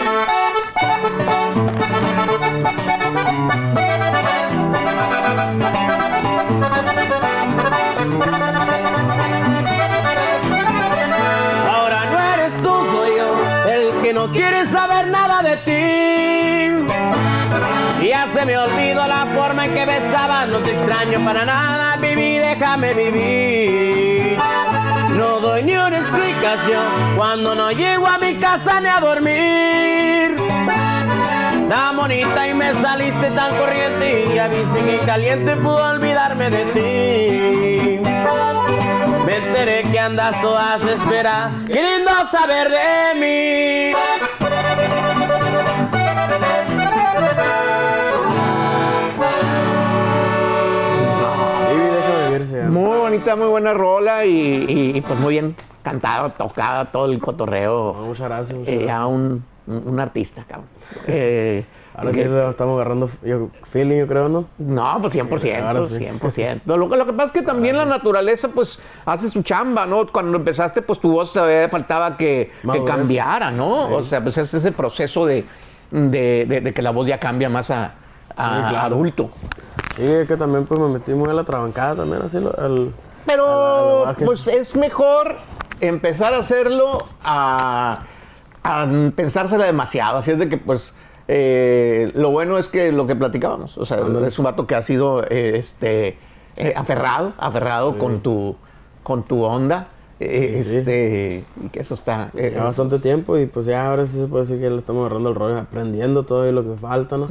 Ahora 11.68 12.04
no 12.04 12.20
eres 12.34 12.54
tú, 12.62 12.86
soy 12.92 13.16
yo, 13.16 13.34
el 13.68 13.90
que 14.00 14.12
no 14.14 14.30
quiere 14.30 14.64
saber 14.66 15.08
nada 15.08 15.42
de 15.42 15.56
ti. 15.56 16.86
Ya 18.06 18.28
se 18.28 18.46
me 18.46 18.56
olvidó 18.56 19.08
la 19.08 19.26
forma 19.34 19.66
en 19.66 19.74
que 19.74 19.86
besaba, 19.86 20.46
no 20.46 20.58
te 20.58 20.70
extraño 20.70 21.18
para 21.24 21.44
nada, 21.44 21.96
viví, 21.96 22.38
déjame 22.38 22.94
vivir. 22.94 24.38
No 25.20 25.38
doy 25.38 25.62
ni 25.62 25.76
una 25.76 25.98
explicación 25.98 27.14
cuando 27.14 27.54
no 27.54 27.70
llego 27.72 28.06
a 28.06 28.16
mi 28.16 28.36
casa 28.36 28.80
ni 28.80 28.88
a 28.88 29.00
dormir. 29.00 30.34
Tan 31.68 31.94
bonita 31.94 32.48
y 32.48 32.54
me 32.54 32.72
saliste 32.72 33.30
tan 33.32 33.54
corriente 33.54 34.24
y 34.24 34.34
ya 34.34 34.48
viste 34.48 34.80
que 34.82 34.98
caliente 35.04 35.56
pudo 35.56 35.90
olvidarme 35.90 36.48
de 36.48 36.64
ti. 36.72 38.10
Me 39.26 39.36
enteré 39.36 39.82
que 39.82 40.00
andas 40.00 40.40
todas 40.40 40.82
espera, 40.86 41.50
queriendo 41.66 42.10
saber 42.26 42.70
de 42.70 43.14
mí. 43.20 43.94
Muy 52.80 52.98
bonita, 52.98 53.36
muy 53.36 53.46
buena 53.48 53.72
rola 53.74 54.24
y, 54.24 54.30
y- 54.68 54.96
y, 54.96 55.00
pues 55.00 55.18
muy 55.18 55.34
bien 55.34 55.54
cantada, 55.82 56.30
tocada, 56.30 56.86
todo 56.86 57.06
el 57.06 57.18
cotorreo. 57.18 57.94
Muchas 57.94 58.28
gracias. 58.28 58.58
muchas 58.58 58.72
Eh, 58.74 58.76
gracias. 58.78 58.98
a 58.98 59.06
un, 59.06 59.44
un- 59.66 59.82
un 59.88 60.00
artista, 60.00 60.44
cabrón. 60.46 60.68
Eh, 61.06 61.64
Ahora 61.94 62.12
que- 62.12 62.22
sí 62.22 62.28
lo 62.28 62.48
estamos 62.48 62.76
agarrando 62.76 63.10
yo, 63.24 63.48
feeling, 63.64 63.98
yo 63.98 64.06
creo, 64.06 64.28
¿no? 64.28 64.46
No, 64.58 64.98
pues 65.02 65.12
100%, 65.14 65.62
Ahora 65.66 65.86
sí. 65.88 65.94
100%. 65.98 66.60
Lo, 66.64 66.76
lo 66.86 67.04
que 67.06 67.12
pasa 67.12 67.26
es 67.26 67.32
que 67.32 67.42
también 67.42 67.76
la 67.76 67.84
naturaleza, 67.84 68.48
pues, 68.54 68.80
hace 69.04 69.28
su 69.28 69.42
chamba, 69.42 69.84
¿no? 69.86 70.06
Cuando 70.06 70.36
empezaste, 70.38 70.80
pues, 70.82 70.98
tu 71.00 71.10
voz 71.12 71.32
todavía 71.32 71.68
faltaba 71.68 72.16
que, 72.16 72.52
cambiara, 72.86 73.50
¿no? 73.50 73.88
O 73.94 74.02
sea, 74.02 74.22
pues, 74.22 74.38
es 74.38 74.54
ese 74.54 74.72
proceso 74.72 75.26
de, 75.26 75.44
de, 75.90 76.46
de- 76.46 76.60
de 76.60 76.72
que 76.72 76.80
la 76.80 76.90
voz 76.92 77.06
ya 77.06 77.18
cambia 77.18 77.50
más 77.50 77.70
a, 77.70 77.94
a 78.36 78.44
Sí, 78.44 78.60
claro. 78.70 78.78
adulto. 78.94 79.30
Sí, 79.96 80.04
es 80.06 80.28
que 80.28 80.36
también 80.36 80.64
pues 80.66 80.80
me 80.80 80.88
metí 80.88 81.12
muy 81.12 81.28
a 81.28 81.32
la 81.34 81.44
trabancada 81.44 81.96
también, 81.96 82.22
así, 82.22 82.38
lo- 82.40 82.58
al... 82.58 82.92
Pero, 83.26 84.06
pues, 84.24 84.46
es 84.48 84.76
mejor 84.76 85.36
empezar 85.80 86.32
a 86.34 86.38
hacerlo 86.38 87.04
a, 87.22 88.00
a 88.62 88.86
pensársela 89.14 89.66
demasiado. 89.66 90.18
Así 90.18 90.30
es 90.30 90.38
de 90.38 90.48
que, 90.48 90.56
pues, 90.56 90.94
eh, 91.28 92.10
lo 92.14 92.30
bueno 92.30 92.56
es 92.58 92.68
que 92.68 92.92
lo 92.92 93.06
que 93.06 93.14
platicábamos, 93.16 93.76
o 93.78 93.84
sea, 93.84 93.98
Ándale. 93.98 94.28
es 94.28 94.38
un 94.38 94.46
vato 94.46 94.66
que 94.66 94.74
ha 94.74 94.82
sido, 94.82 95.22
eh, 95.24 95.52
este, 95.56 96.18
eh, 96.56 96.72
aferrado, 96.76 97.34
aferrado 97.38 97.98
con 97.98 98.20
tu, 98.20 98.56
con 99.02 99.22
tu 99.24 99.44
onda, 99.44 99.88
Sí, 100.28 100.62
sí. 100.64 100.78
este, 100.78 101.44
y 101.64 101.68
que 101.70 101.80
eso 101.80 101.94
está... 101.94 102.30
eh, 102.36 102.52
Ya 102.54 102.62
bastante 102.64 102.98
tiempo 102.98 103.38
y 103.38 103.46
pues 103.46 103.64
ya 103.66 103.86
ahora 103.88 104.06
sí 104.06 104.18
se 104.18 104.26
puede 104.26 104.44
decir 104.44 104.60
que 104.60 104.68
le 104.68 104.76
estamos 104.78 105.00
agarrando 105.06 105.30
el 105.30 105.34
rollo, 105.34 105.58
aprendiendo 105.58 106.24
todo 106.24 106.46
y 106.46 106.52
lo 106.52 106.62
que 106.62 106.76
falta, 106.78 107.16
¿no? 107.16 107.26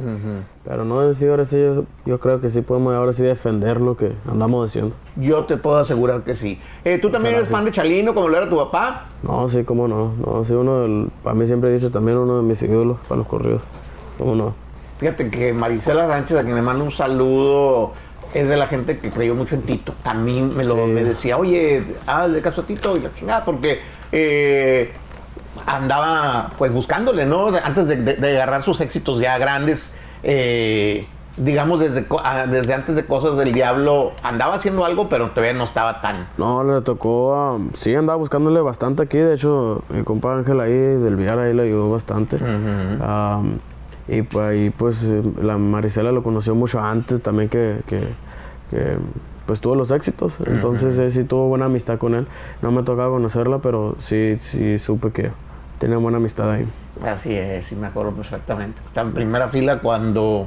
Pero 0.64 0.84
no, 0.84 1.12
sí, 1.14 1.26
ahora 1.28 1.44
sí, 1.44 1.56
yo, 1.56 1.84
yo 2.04 2.18
creo 2.18 2.40
que 2.40 2.50
sí 2.50 2.62
podemos 2.62 2.92
ahora 2.94 3.12
sí 3.12 3.22
defender 3.22 3.80
lo 3.80 3.96
que 3.96 4.12
andamos 4.28 4.64
diciendo. 4.66 4.94
yo 5.16 5.44
te 5.44 5.56
puedo 5.56 5.76
asegurar 5.78 6.22
que 6.22 6.34
sí. 6.34 6.58
Eh, 6.84 6.98
¿Tú 6.98 7.10
también 7.10 7.36
eres 7.36 7.48
fan 7.48 7.64
de 7.64 7.70
Chalino, 7.70 8.12
como 8.12 8.28
lo 8.28 8.36
era 8.36 8.50
tu 8.50 8.56
papá? 8.56 9.06
No, 9.22 9.48
sí, 9.48 9.62
cómo 9.62 9.86
no. 9.86 10.12
No, 10.26 10.42
sí, 10.44 10.52
uno 10.54 10.80
del, 10.82 11.10
para 11.22 11.34
mí 11.34 11.46
siempre 11.46 11.70
he 11.70 11.74
dicho 11.74 11.90
también 11.92 12.18
uno 12.18 12.38
de 12.38 12.42
mis 12.42 12.60
ídolos 12.62 12.98
para 13.08 13.18
los 13.20 13.26
corridos. 13.28 13.62
¿Cómo 14.18 14.34
no? 14.34 14.52
Fíjate 14.98 15.30
que 15.30 15.52
Marisela 15.54 16.06
Sánchez, 16.08 16.36
a 16.38 16.42
quien 16.42 16.54
le 16.56 16.60
mando 16.62 16.84
un 16.84 16.90
saludo, 16.90 17.92
es 18.34 18.48
de 18.48 18.56
la 18.56 18.66
gente 18.66 18.98
que 18.98 19.10
creyó 19.10 19.34
mucho 19.34 19.54
en 19.54 19.62
Tito. 19.62 19.94
A 20.04 20.14
mí 20.14 20.40
me, 20.42 20.64
lo, 20.64 20.74
Sí. 20.74 20.80
me 20.92 21.04
decía, 21.04 21.36
oye, 21.36 21.82
hazle 22.06 22.40
caso 22.42 22.60
a 22.62 22.64
Tito 22.64 22.96
y 22.96 23.00
la 23.00 23.12
chingada, 23.14 23.44
porque 23.44 23.80
eh, 24.12 24.92
andaba 25.66 26.50
pues 26.58 26.72
buscándole, 26.72 27.26
¿no? 27.26 27.48
Antes 27.64 27.88
de, 27.88 27.96
de- 27.96 28.16
de 28.16 28.36
agarrar 28.36 28.62
sus 28.62 28.80
éxitos 28.80 29.18
ya 29.20 29.36
grandes, 29.38 29.92
eh, 30.22 31.06
digamos 31.36 31.80
desde, 31.80 32.04
ah, 32.22 32.46
desde 32.46 32.74
antes 32.74 32.96
de 32.96 33.04
Cosas 33.06 33.36
del 33.36 33.52
Diablo, 33.52 34.12
andaba 34.22 34.54
haciendo 34.54 34.84
algo, 34.84 35.08
pero 35.08 35.30
todavía 35.30 35.52
no 35.52 35.64
estaba 35.64 36.00
tan... 36.00 36.26
No, 36.38 36.62
le 36.64 36.80
tocó 36.82 37.34
a... 37.34 37.58
Sí, 37.74 37.94
andaba 37.94 38.16
buscándole 38.16 38.60
bastante 38.60 39.02
aquí. 39.04 39.18
De 39.18 39.34
hecho, 39.34 39.82
mi 39.88 40.02
compa 40.02 40.34
Ángel 40.34 40.60
ahí, 40.60 40.72
del 40.72 41.16
Villar, 41.16 41.38
ahí 41.38 41.54
le 41.54 41.62
ayudó 41.64 41.90
bastante. 41.90 42.36
Am, 43.00 43.58
y 44.10 44.22
pues 44.22 44.46
ahí, 44.46 44.70
pues, 44.70 45.02
eh, 45.04 45.22
la 45.42 45.56
Marisela 45.58 46.12
lo 46.12 46.22
conoció 46.22 46.54
mucho 46.54 46.80
antes 46.80 47.22
también 47.22 47.48
que... 47.48 47.80
que- 47.86 48.08
que, 48.70 48.96
pues 49.46 49.60
tuvo 49.60 49.74
los 49.74 49.90
éxitos, 49.90 50.32
entonces 50.46 50.96
eh, 50.96 51.10
sí 51.10 51.24
tuvo 51.24 51.48
buena 51.48 51.64
amistad 51.64 51.98
con 51.98 52.14
él. 52.14 52.28
No 52.62 52.70
me 52.70 52.84
tocaba 52.84 53.10
conocerla, 53.10 53.58
pero 53.58 53.96
sí, 53.98 54.36
sí 54.40 54.78
supe 54.78 55.10
que 55.10 55.32
tenía 55.80 55.96
buena 55.96 56.18
amistad 56.18 56.52
ahí. 56.52 56.64
Así 57.04 57.34
es, 57.34 57.66
sí 57.66 57.74
me 57.74 57.88
acuerdo 57.88 58.12
perfectamente. 58.12 58.80
Estaba 58.86 59.08
en 59.08 59.14
primera 59.14 59.48
fila 59.48 59.80
cuando 59.80 60.46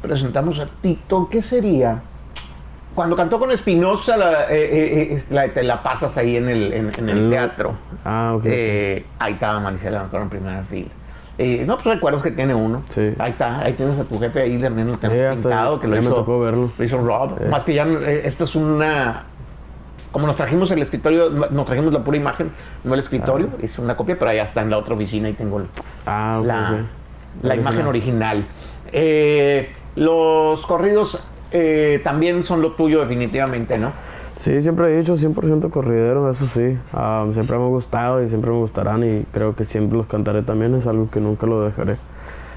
presentamos 0.00 0.60
a 0.60 0.66
Tito. 0.66 1.28
¿Qué 1.28 1.42
sería? 1.42 2.00
Cuando 2.94 3.16
cantó 3.16 3.40
con 3.40 3.50
Espinosa, 3.50 4.16
la, 4.16 4.44
eh, 4.50 5.18
la- 5.30 5.52
te 5.52 5.64
la 5.64 5.82
pasas 5.82 6.16
ahí 6.16 6.36
en 6.36 6.48
el, 6.48 6.72
en, 6.72 6.90
en 6.96 7.08
el 7.08 7.18
El- 7.24 7.30
teatro. 7.30 7.72
Ah, 8.04 8.34
ok. 8.36 8.44
Ahí 9.18 9.32
estaba 9.32 9.58
Marisela, 9.58 9.98
me 9.98 10.06
acuerdo, 10.06 10.24
en 10.26 10.30
primera 10.30 10.62
fila. 10.62 10.90
Eh, 11.38 11.64
no, 11.66 11.76
pues 11.76 11.94
recuerdos 11.94 12.22
que 12.22 12.32
tiene 12.32 12.54
uno. 12.54 12.82
Sí. 12.88 13.14
Ahí 13.18 13.30
está, 13.30 13.60
ahí 13.60 13.72
tienes 13.74 13.98
a 13.98 14.04
tu 14.04 14.18
jefe, 14.18 14.42
ahí 14.42 14.58
también 14.58 14.90
lo 14.90 14.98
tenemos 14.98 15.36
pintado, 15.36 15.78
que 15.78 15.86
lo 15.86 15.94
ya 15.94 16.00
me 16.02 16.06
hizo, 16.08 16.14
tocó 16.16 16.40
verlo. 16.40 16.70
lo 16.76 16.84
hizo 16.84 16.98
Rob. 16.98 17.40
Más 17.48 17.62
que 17.64 17.74
ya, 17.74 17.86
eh, 17.86 18.22
esta 18.24 18.44
es 18.44 18.54
una... 18.56 19.24
Como 20.10 20.26
nos 20.26 20.36
trajimos 20.36 20.70
el 20.70 20.80
escritorio, 20.82 21.30
nos 21.30 21.66
trajimos 21.66 21.92
la 21.92 22.02
pura 22.02 22.16
imagen, 22.16 22.50
no 22.82 22.94
el 22.94 23.00
escritorio, 23.00 23.50
es 23.62 23.78
una 23.78 23.94
copia, 23.94 24.18
pero 24.18 24.30
allá 24.30 24.42
está 24.42 24.62
en 24.62 24.70
la 24.70 24.78
otra 24.78 24.94
oficina 24.94 25.28
y 25.28 25.34
tengo 25.34 25.62
Ah, 26.06 26.40
la, 26.42 26.78
la 27.42 27.54
imagen 27.54 27.86
original. 27.86 28.44
Eh, 28.90 29.70
los 29.96 30.64
corridos 30.66 31.22
eh, 31.52 32.00
también 32.02 32.42
son 32.42 32.62
lo 32.62 32.72
tuyo 32.72 33.00
definitivamente, 33.00 33.78
¿no? 33.78 33.92
Sí, 34.38 34.60
siempre 34.60 34.94
he 34.94 34.98
dicho 34.98 35.16
100% 35.16 35.68
corridero, 35.70 36.30
eso 36.30 36.46
sí. 36.46 36.78
Ah, 36.92 37.26
siempre 37.32 37.58
me 37.58 37.64
ha 37.64 37.68
gustado 37.68 38.22
y 38.22 38.28
siempre 38.28 38.52
me 38.52 38.58
gustarán 38.58 39.02
y 39.02 39.24
creo 39.32 39.56
que 39.56 39.64
siempre 39.64 39.98
los 39.98 40.06
cantaré 40.06 40.42
también, 40.42 40.76
es 40.76 40.86
algo 40.86 41.10
que 41.10 41.20
nunca 41.20 41.46
lo 41.46 41.62
dejaré. 41.62 41.96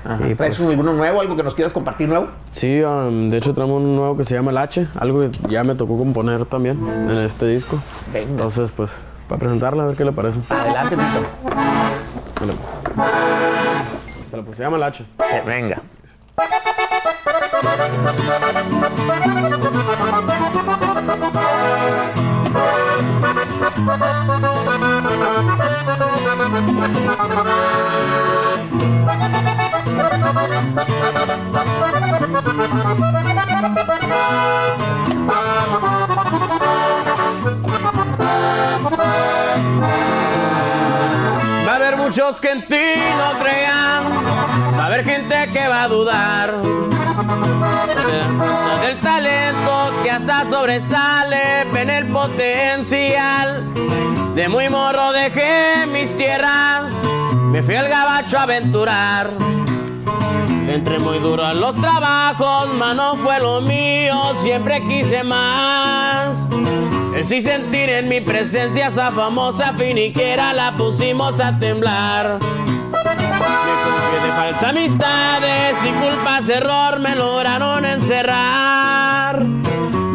Ajá. 0.05 0.29
Y 0.29 0.35
¿Traes 0.35 0.57
pues- 0.57 0.69
alguno 0.69 0.93
nuevo, 0.93 1.21
algo 1.21 1.35
que 1.35 1.41
nos 1.43 1.55
quieras 1.55 1.73
compartir 1.73 2.07
nuevo? 2.07 2.27
Sí, 2.51 2.81
um, 2.81 3.31
de 3.31 3.37
hecho 3.37 3.55
tenemos 3.55 3.81
un 3.81 3.95
nuevo 3.95 4.15
que 4.15 4.25
se 4.25 4.35
llama 4.35 4.51
El 4.51 4.59
H, 4.59 4.87
algo 4.99 5.21
que 5.21 5.31
ya 5.49 5.63
me 5.63 5.73
tocó 5.73 5.97
componer 5.97 6.45
también 6.45 6.77
en 6.87 7.17
este 7.17 7.47
disco. 7.47 7.79
Venga. 8.13 8.29
Entonces, 8.29 8.71
pues, 8.75 8.91
para 9.27 9.39
presentarla, 9.39 9.83
a 9.83 9.87
ver 9.87 9.95
qué 9.95 10.05
le 10.05 10.11
parece. 10.11 10.39
Adelante, 10.49 10.95
Tito. 10.95 11.25
Pues 14.45 14.57
se 14.57 14.63
llama 14.63 14.77
El 14.77 14.83
H. 14.83 15.03
Eh, 15.03 15.43
venga. 15.45 15.81
Va 23.87 23.97
a 41.67 41.75
haber 41.75 41.97
muchos 41.97 42.39
que 42.39 42.51
en 42.51 42.67
ti 42.67 42.75
no 43.17 43.39
crean, 43.39 44.03
va 44.77 44.83
a 44.83 44.85
haber 44.85 45.05
gente 45.05 45.49
que 45.51 45.67
va 45.67 45.83
a 45.83 45.87
dudar. 45.87 46.61
Sobresale, 50.27 51.65
ven 51.73 51.89
el 51.89 52.07
potencial. 52.07 53.63
De 54.35 54.47
muy 54.47 54.69
morro 54.69 55.11
dejé 55.11 55.87
mis 55.87 56.15
tierras, 56.15 56.91
me 57.45 57.63
fui 57.63 57.75
al 57.75 57.89
gabacho 57.89 58.37
a 58.37 58.43
aventurar. 58.43 59.31
Entré 60.67 60.99
muy 60.99 61.17
duro 61.19 61.43
a 61.43 61.53
los 61.53 61.75
trabajos, 61.75 62.73
mano 62.75 63.15
fue 63.15 63.39
lo 63.39 63.61
mío, 63.61 64.35
siempre 64.43 64.81
quise 64.87 65.23
más. 65.23 66.37
Sí 67.23 67.41
sentir 67.41 67.89
en 67.89 68.07
mi 68.07 68.21
presencia 68.21 68.87
esa 68.87 69.11
famosa 69.11 69.73
finiquera 69.73 70.53
la 70.53 70.71
pusimos 70.73 71.39
a 71.39 71.57
temblar. 71.57 72.39
De 72.39 74.31
falsas 74.35 74.63
amistades 74.63 75.75
y 75.83 75.91
culpas, 75.93 76.47
error 76.49 76.99
me 76.99 77.15
lograron 77.15 77.85
encerrar. 77.85 78.90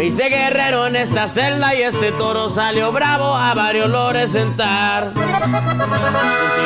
Hice 0.07 0.29
guerrero 0.29 0.87
en 0.87 0.95
esta 0.95 1.29
celda 1.29 1.75
y 1.75 1.83
este 1.83 2.13
toro 2.13 2.49
salió 2.51 2.93
bravo 2.93 3.25
a 3.25 3.55
varios 3.55 3.91
lores 3.91 4.31
sentar. 4.31 5.13
Sentí 5.17 5.31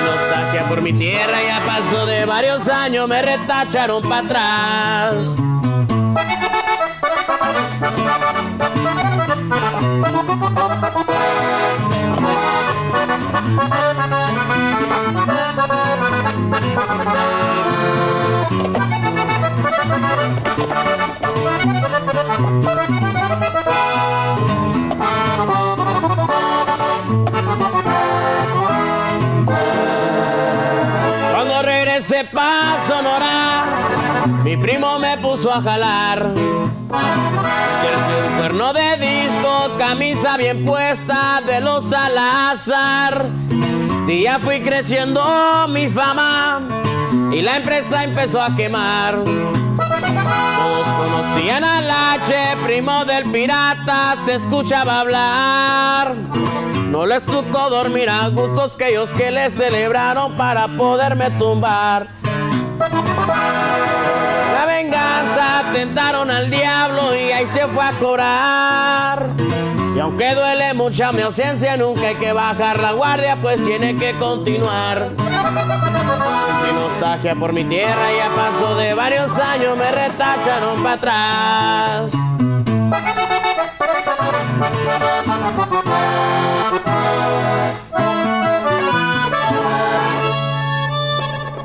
nostalgia 0.04 0.68
por 0.68 0.82
mi 0.82 0.92
tierra, 0.92 1.38
ya 1.42 1.62
pasó 1.64 2.04
de 2.04 2.26
varios 2.26 2.68
años, 2.68 3.08
me 3.08 3.22
retacharon 3.22 4.02
para 4.02 4.26
atrás. 4.26 5.14
Cuando 31.32 31.62
regresé 31.62 32.24
pa' 32.24 32.76
Sonora, 32.86 33.64
mi 34.44 34.56
primo 34.56 34.98
me 34.98 35.18
puso 35.18 35.52
a 35.52 35.60
jalar. 35.62 36.32
El 37.82 38.38
cuerno 38.38 38.72
de 38.72 38.96
disco, 38.96 39.70
camisa 39.78 40.36
bien 40.36 40.64
puesta 40.64 41.42
de 41.46 41.60
los 41.60 41.88
Salazar. 41.88 43.26
Y 44.08 44.22
ya 44.22 44.38
fui 44.38 44.60
creciendo 44.60 45.22
mi 45.68 45.88
fama 45.88 46.60
y 47.32 47.42
la 47.42 47.56
empresa 47.56 48.04
empezó 48.04 48.42
a 48.42 48.54
quemar. 48.56 49.22
Todos 50.14 50.88
conocían 50.88 51.64
al 51.64 51.90
H, 51.90 52.56
primo 52.64 53.04
del 53.04 53.30
pirata, 53.30 54.16
se 54.24 54.34
escuchaba 54.36 55.00
hablar. 55.00 56.14
No 56.90 57.06
les 57.06 57.24
tocó 57.24 57.70
dormir 57.70 58.10
a 58.10 58.28
gustos 58.28 58.72
que 58.72 58.88
ellos 58.88 59.08
que 59.10 59.30
les 59.30 59.52
celebraron 59.54 60.36
para 60.36 60.66
poderme 60.68 61.30
tumbar. 61.32 62.08
La 64.54 64.66
venganza 64.66 65.62
tentaron 65.72 66.30
al 66.30 66.50
diablo 66.50 67.14
y 67.14 67.30
ahí 67.30 67.46
se 67.52 67.66
fue 67.68 67.84
a 67.84 67.92
cobrar. 67.92 69.28
Y 70.00 70.02
aunque 70.02 70.34
duele 70.34 70.72
mucha 70.72 71.12
mi 71.12 71.20
ausencia, 71.20 71.76
nunca 71.76 72.08
hay 72.08 72.14
que 72.14 72.32
bajar 72.32 72.80
la 72.80 72.92
guardia, 72.92 73.36
pues 73.36 73.62
tiene 73.62 73.94
que 73.96 74.14
continuar. 74.14 75.10
Mi 75.10 76.72
nostalgia 76.72 77.34
por 77.34 77.52
mi 77.52 77.64
tierra 77.64 78.08
ya 78.16 78.30
pasó 78.34 78.76
de 78.76 78.94
varios 78.94 79.30
años, 79.38 79.76
me 79.76 79.90
retacharon 79.90 80.82
para 80.82 80.94
atrás. 80.94 82.12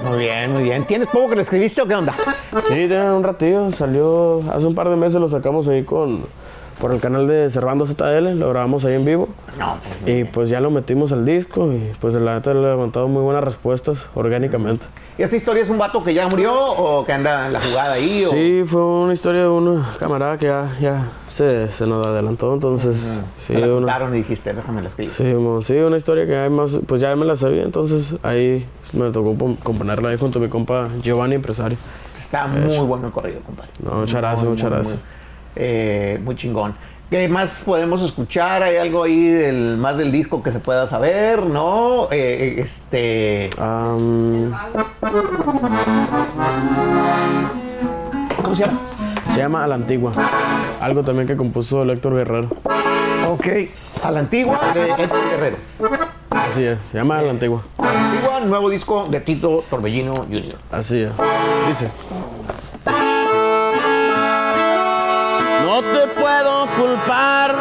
Muy 0.04 0.18
bien, 0.18 0.52
muy 0.52 0.64
bien. 0.64 0.84
¿Tienes 0.84 1.08
poco 1.08 1.30
que 1.30 1.36
le 1.38 1.42
escribiste 1.44 1.82
o 1.82 1.88
qué 1.88 1.96
onda? 1.96 2.14
Sí, 2.68 2.74
tiene 2.74 3.14
un 3.14 3.24
ratillo, 3.24 3.72
salió 3.72 4.44
hace 4.52 4.66
un 4.66 4.76
par 4.76 4.90
de 4.90 4.98
meses, 4.98 5.22
lo 5.22 5.30
sacamos 5.30 5.70
ahí 5.70 5.86
con 5.86 6.26
por 6.80 6.92
el 6.94 7.00
canal 7.00 7.28
de 7.28 7.50
Servando 7.50 7.86
ZL, 7.86 8.38
lo 8.38 8.50
grabamos 8.50 8.84
ahí 8.86 8.96
en 8.96 9.06
vivo. 9.06 9.30
No, 9.58 9.78
Y 10.06 10.26
pues 10.26 10.50
ya 10.50 10.60
lo 10.60 10.70
metimos 10.72 11.12
al 11.12 11.26
disco 11.26 11.72
y 11.72 11.92
pues 12.00 12.14
la 12.16 12.36
neta 12.36 12.54
le 12.54 12.60
ha 12.60 12.72
levantado 12.72 13.08
muy 13.08 13.22
buenas 13.24 13.44
respuestas 13.44 14.06
orgánicamente. 14.16 14.86
¿Y 15.18 15.24
esta 15.24 15.38
historia 15.38 15.64
es 15.64 15.70
un 15.70 15.78
vato 15.78 16.04
que 16.04 16.14
ya 16.14 16.28
murió 16.28 16.54
o 16.54 17.06
que 17.06 17.14
anda 17.14 17.48
en 17.48 17.54
la 17.54 17.62
jugada 17.62 17.94
ahí? 17.94 18.26
O... 18.26 18.32
Sí, 18.32 18.64
fue 18.66 18.82
una 18.82 19.14
historia 19.14 19.44
de 19.44 19.48
una 19.48 19.96
camarada 19.98 20.38
que 20.38 20.48
ya, 20.48 20.70
ya 20.82 21.04
se, 21.30 21.70
se 21.70 21.88
nos 21.88 22.06
adelantó, 22.06 22.54
entonces 22.54 23.22
sí, 23.38 23.54
Te 23.54 23.60
la 23.62 23.68
una, 23.68 23.76
contaron 23.76 24.14
y 24.16 24.18
dijiste, 24.18 24.54
déjame 24.54 24.82
la 24.82 24.90
escribir. 24.90 25.14
sí, 25.14 25.34
sí, 25.62 25.74
una 25.78 25.96
historia 25.96 26.26
que 26.26 26.36
hay 26.36 26.50
más, 26.50 26.78
pues 26.86 27.00
ya 27.00 27.16
me 27.16 27.24
la 27.26 27.38
sabía, 27.38 27.64
entonces 27.64 28.16
ahí 28.24 28.66
me 28.92 29.10
tocó 29.12 29.36
componerla 29.64 30.10
ahí 30.10 30.18
junto 30.18 30.40
a 30.40 30.42
mi 30.42 30.50
compa 30.50 30.90
Giovanni, 31.02 31.36
empresario. 31.36 31.78
Está 32.18 32.48
muy 32.48 32.78
bueno 32.80 33.08
el 33.08 33.14
corrido, 33.14 33.40
compadre. 33.46 33.70
No, 33.84 33.92
muchas 34.00 34.20
gracias, 34.22 34.48
muchas 34.50 34.70
gracias. 34.70 34.98
Muy, 35.56 35.64
eh, 35.64 36.20
muy 36.24 36.36
chingón. 36.36 36.76
¿Qué 37.10 37.28
más 37.30 37.64
podemos 37.64 38.02
escuchar? 38.02 38.64
¿Hay 38.64 38.78
algo 38.78 39.04
ahí 39.04 39.28
del, 39.28 39.78
más 39.78 39.98
del 39.98 40.12
disco 40.12 40.44
que 40.44 40.52
se 40.52 40.60
pueda 40.60 40.88
saber? 40.88 41.44
¿No? 41.44 42.10
Eh, 42.12 42.56
este. 42.58 43.50
Am, 43.60 44.52
¿Cómo 48.42 48.56
se 48.56 48.66
llama? 48.66 48.80
se 49.34 49.42
llama 49.42 49.64
A 49.66 49.68
la 49.68 49.76
Antigua, 49.76 50.14
algo 50.80 51.04
también 51.04 51.28
que 51.28 51.36
compuso 51.36 51.84
el 51.84 51.90
Héctor 51.90 52.16
Guerrero. 52.16 52.50
Ok. 53.28 53.48
A 54.04 54.12
la 54.12 54.20
antigua 54.20 54.60
de 54.74 54.92
Héctor 54.92 55.20
Guerrero. 55.30 55.58
Así 56.30 56.64
es, 56.64 56.80
se 56.92 56.98
llama 56.98 57.20
A 57.20 57.22
la 57.22 57.32
Antigua. 57.32 57.64
A 57.78 57.84
la 57.84 58.12
antigua, 58.12 58.40
nuevo 58.42 58.70
disco 58.70 59.08
de 59.10 59.20
Tito 59.20 59.64
Torbellino 59.70 60.16
Jr. 60.16 60.56
Así 60.72 61.02
es. 61.02 61.12
Dice. 61.68 61.90
Te 65.96 66.08
puedo 66.08 66.68
culpar 66.76 67.56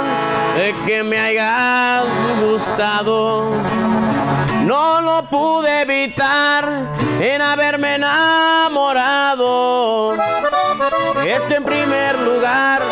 de 0.57 0.75
que 0.85 1.03
me 1.05 1.18
hayas 1.18 2.05
gustado. 2.40 3.62
No 4.64 5.01
lo 5.01 5.23
pude 5.31 5.83
evitar 5.83 6.68
en 7.20 7.42
haberme 7.42 7.94
enamorado. 7.94 9.44
Es 11.27 11.40
que 11.42 11.55
en 11.55 11.64
primer 11.64 12.18
lugar 12.18 12.83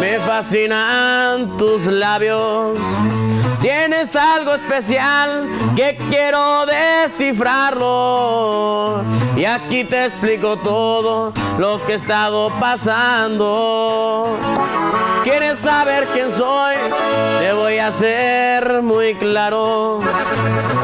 me 0.00 0.18
fascinan 0.20 1.56
tus 1.58 1.84
labios. 1.86 2.78
Tienes 3.60 4.14
algo 4.16 4.54
especial 4.54 5.46
que 5.76 5.96
quiero 6.08 6.64
descifrarlo. 6.66 9.02
Y 9.36 9.44
aquí 9.44 9.84
te 9.84 10.06
explico 10.06 10.56
todo 10.58 11.32
lo 11.58 11.84
que 11.84 11.92
he 11.92 11.96
estado 11.96 12.50
pasando. 12.60 14.38
¿Quieres 15.24 15.58
saber 15.58 16.06
quién 16.14 16.32
soy? 16.32 16.76
Te 17.40 17.52
voy 17.52 17.78
a 17.78 17.88
hacer 17.88 18.80
muy 18.82 19.16
claro. 19.16 19.98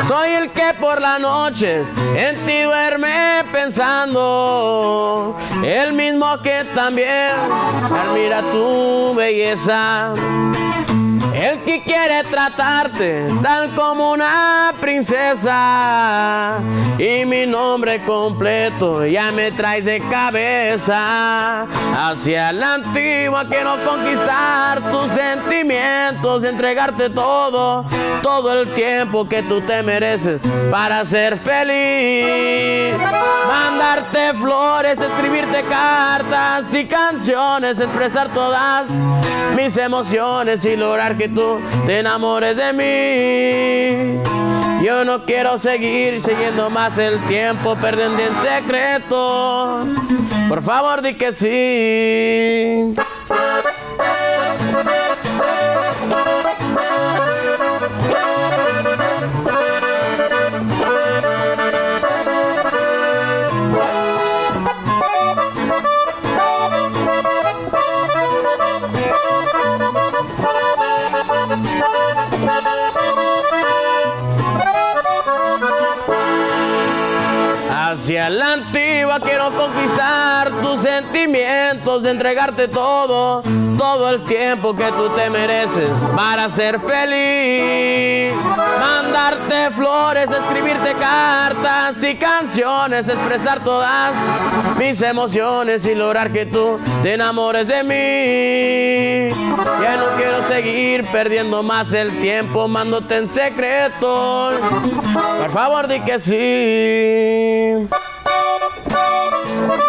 Soy 0.07 0.31
el 0.31 0.51
que 0.51 0.73
por 0.81 1.01
las 1.01 1.19
noches 1.19 1.87
en 2.15 2.37
ti 2.47 2.61
duerme 2.63 3.43
pensando. 3.51 5.37
El 5.65 5.95
mismo 5.95 6.41
que 6.43 6.65
también 6.77 7.33
admira 7.93 8.41
tu 8.53 9.15
belleza. 9.17 10.13
El 11.47 11.61
que 11.61 11.81
quiere 11.81 12.25
tratarte 12.25 13.25
tal 13.41 13.71
como 13.71 14.11
una 14.11 14.75
princesa. 14.81 16.59
Y 16.99 17.25
mi 17.25 17.47
nombre 17.47 18.01
completo 18.01 19.07
ya 19.07 19.31
me 19.31 19.53
traes 19.53 19.85
de 19.85 20.01
cabeza. 20.11 21.63
Hacia 21.97 22.53
la 22.53 22.75
antigua 22.75 23.47
quiero 23.49 23.77
conquistar 23.85 24.91
tus 24.91 25.07
sentimientos, 25.13 26.43
entregarte 26.43 27.11
todo, 27.11 27.85
todo 28.23 28.63
el 28.63 28.69
tiempo 28.71 29.29
que 29.29 29.45
tú 29.45 29.61
te 29.61 29.85
mereces 29.85 30.43
para 30.69 31.05
ser 31.05 31.39
feliz. 31.39 32.97
Mandarte 33.47 34.35
flores, 34.35 34.99
escribirte 35.01 35.63
cartas 35.63 36.75
y 36.75 36.87
canciones, 36.87 37.79
expresar 37.79 38.31
todas 38.35 38.89
mis 39.57 39.77
emociones 39.79 40.65
y 40.67 40.77
lograr 40.77 41.17
que 41.17 41.29
te 41.87 41.99
enamores 41.99 42.57
de 42.57 42.73
mí. 42.73 44.23
Yo 44.83 45.05
no 45.05 45.25
quiero 45.25 45.59
seguir 45.59 46.23
siguiendo 46.23 46.71
más 46.71 46.97
el 46.99 47.19
tiempo 47.27 47.77
perdiendo 47.77 48.19
en 48.23 48.33
secreto. 48.43 49.85
Por 50.49 50.63
favor, 50.63 51.03
di 51.03 51.15
que 51.15 51.33
sí. 51.33 52.95
Quiero 79.21 79.51
conquistar 79.51 80.51
tus 80.63 80.83
sentimientos, 80.83 82.05
entregarte 82.05 82.69
todo, 82.69 83.43
todo 83.79 84.11
el 84.11 84.23
tiempo 84.23 84.75
que 84.75 84.85
tú 84.93 85.09
te 85.11 85.31
mereces 85.31 85.89
para 86.15 86.49
ser 86.51 86.81
feliz. 86.81 88.35
Mandarte 88.81 89.71
flores, 89.71 90.29
escribirte 90.31 90.95
cartas 90.95 92.03
y 92.03 92.17
canciones, 92.17 93.09
expresar 93.09 93.63
todas 93.65 94.13
mis 94.79 95.01
emociones 95.03 95.87
y 95.87 95.95
lograr 95.95 96.33
que 96.33 96.47
tú 96.47 96.79
te 97.03 97.15
enamores 97.15 97.69
de 97.69 97.83
mí. 97.83 99.47
Ya 99.83 99.97
no 99.97 100.07
quiero 100.17 100.47
seguir 100.49 101.05
perdiendo 101.11 101.63
más 101.63 101.93
el 101.93 102.11
tiempo, 102.21 102.69
mándote 102.69 103.17
en 103.17 103.29
secreto. 103.29 104.51
Por 105.41 105.51
favor, 105.51 105.87
di 105.89 106.01
que 106.01 106.19
sí. 106.19 107.89
Muy 109.57 109.87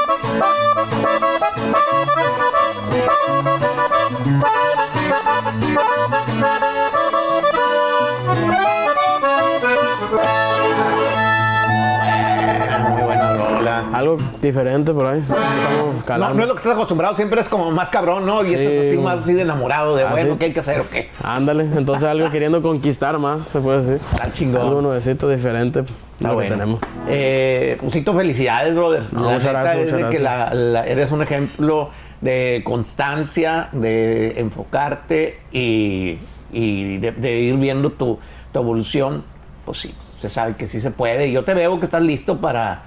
Algo 13.97 14.17
diferente 14.41 14.93
por 14.93 15.05
ahí. 15.07 15.19
Estamos 15.21 16.29
No, 16.29 16.33
no 16.35 16.41
es 16.43 16.47
lo 16.47 16.53
que 16.53 16.59
estás 16.59 16.73
acostumbrado, 16.73 17.15
siempre 17.15 17.41
es 17.41 17.49
como 17.49 17.71
más 17.71 17.89
cabrón, 17.89 18.25
¿no? 18.25 18.43
Y 18.43 18.49
Sí. 18.49 18.53
estás 18.55 18.87
así 18.87 18.97
más 18.97 19.19
así 19.19 19.33
de 19.33 19.41
enamorado, 19.41 19.95
de 19.95 20.03
Ah, 20.03 20.11
bueno, 20.11 20.33
sí. 20.33 20.39
¿qué 20.39 20.45
hay 20.45 20.53
que 20.53 20.59
hacer 20.59 20.81
o 20.81 20.89
qué? 20.89 21.09
Ándale, 21.23 21.63
entonces 21.75 22.03
algo 22.03 22.29
queriendo 22.29 22.61
conquistar 22.61 23.17
más, 23.17 23.47
se 23.47 23.59
puede 23.59 23.77
decir. 23.83 23.99
Está 24.13 24.31
chingón. 24.33 24.61
Algo 24.61 24.81
nuevecito, 24.81 25.27
diferente. 25.29 25.83
Está 26.19 26.31
bueno. 26.31 26.49
tenemos. 26.51 26.79
Eh, 27.07 27.77
Pusito, 27.79 28.13
felicidades, 28.13 28.75
brother. 28.75 29.03
No, 29.11 29.25
la 29.25 29.33
muchas 29.37 29.51
gracias, 29.51 29.87
es 29.87 29.91
de 29.93 30.09
que 30.09 30.19
la- 30.19 30.53
la- 30.53 30.85
eres 30.87 31.11
un 31.11 31.21
ejemplo 31.21 31.89
de 32.21 32.61
constancia, 32.65 33.69
de 33.71 34.39
enfocarte 34.39 35.39
y, 35.51 36.17
y 36.51 36.97
de, 36.97 37.11
de 37.11 37.39
ir 37.39 37.55
viendo 37.57 37.91
tu, 37.91 38.17
tu 38.51 38.59
evolución. 38.59 39.23
Pues 39.65 39.79
sí, 39.79 39.93
se 40.19 40.29
sabe 40.29 40.55
que 40.55 40.65
sí 40.65 40.79
se 40.79 40.91
puede. 40.91 41.27
Y 41.27 41.33
yo 41.33 41.43
te 41.43 41.53
veo 41.53 41.77
que 41.79 41.85
estás 41.85 42.01
listo 42.01 42.37
para, 42.39 42.83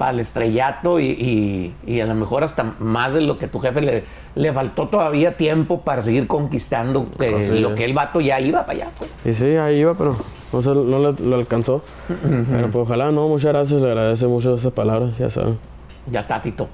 para 0.00 0.12
el 0.12 0.20
estrellato 0.20 0.98
y, 0.98 1.04
y- 1.10 1.74
y 1.86 2.00
a 2.00 2.06
lo 2.06 2.14
mejor 2.14 2.42
hasta 2.42 2.74
más 2.78 3.12
de 3.12 3.20
lo 3.20 3.38
que 3.38 3.48
tu 3.48 3.58
jefe 3.60 3.82
le, 3.82 4.04
le 4.34 4.52
faltó 4.54 4.88
todavía 4.88 5.34
tiempo 5.36 5.82
para 5.82 6.00
seguir 6.00 6.26
conquistando 6.26 7.06
eh, 7.20 7.58
lo 7.60 7.74
que 7.74 7.84
el 7.84 7.92
vato 7.92 8.18
ya 8.22 8.40
iba 8.40 8.64
para 8.64 8.78
allá. 8.78 8.88
Pues. 8.98 9.10
Y 9.26 9.34
sí, 9.38 9.56
ahí 9.56 9.76
iba, 9.80 9.92
pero 9.92 10.16
no, 10.54 10.62
se, 10.62 10.70
no 10.70 10.98
lo, 10.98 11.12
lo 11.12 11.36
alcanzó. 11.36 11.82
Pero 12.08 12.70
pues 12.70 12.76
ojalá, 12.86 13.12
no, 13.12 13.28
muchas 13.28 13.52
gracias, 13.52 13.82
le 13.82 13.88
agradece 13.88 14.26
mucho 14.26 14.54
esas 14.54 14.72
palabras, 14.72 15.10
ya 15.18 15.28
saben. 15.28 15.58
Ya 16.10 16.20
está, 16.20 16.40
Tito. 16.40 16.66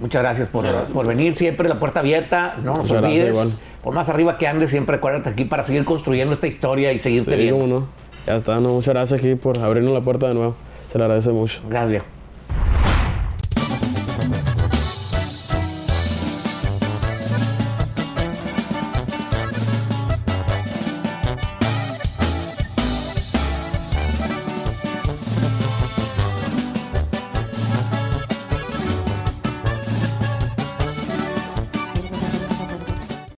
Muchas 0.00 0.22
gracias 0.22 0.48
por, 0.48 0.62
Muchas 0.62 0.74
gracias. 0.74 0.92
por 0.94 1.06
venir. 1.06 1.34
Siempre 1.34 1.68
la 1.68 1.78
puerta 1.78 2.00
abierta. 2.00 2.56
No 2.64 2.78
nos 2.78 2.90
olvides. 2.90 3.28
igual. 3.28 3.48
Por 3.84 3.94
más 3.94 4.08
arriba 4.08 4.38
que 4.38 4.48
andes, 4.48 4.70
siempre 4.70 4.96
acuérdate 4.96 5.28
aquí 5.30 5.44
para 5.44 5.62
seguir 5.62 5.84
construyendo 5.84 6.32
esta 6.32 6.48
historia 6.48 6.92
y 6.92 6.98
seguirte 6.98 7.30
Sí, 7.36 7.36
viendo. 7.42 7.66
no. 7.68 7.86
Ya 8.26 8.34
está, 8.34 8.58
no, 8.58 8.70
muchas 8.70 8.92
gracias 8.94 9.20
aquí 9.20 9.36
por 9.36 9.58
abrirnos 9.60 9.92
la 9.94 10.00
puerta 10.00 10.26
de 10.26 10.34
nuevo. 10.34 10.56
Se 10.90 10.98
le 10.98 11.04
agradece 11.04 11.30
mucho. 11.30 11.60
Gracias, 11.68 11.90
viejo. 11.90 12.06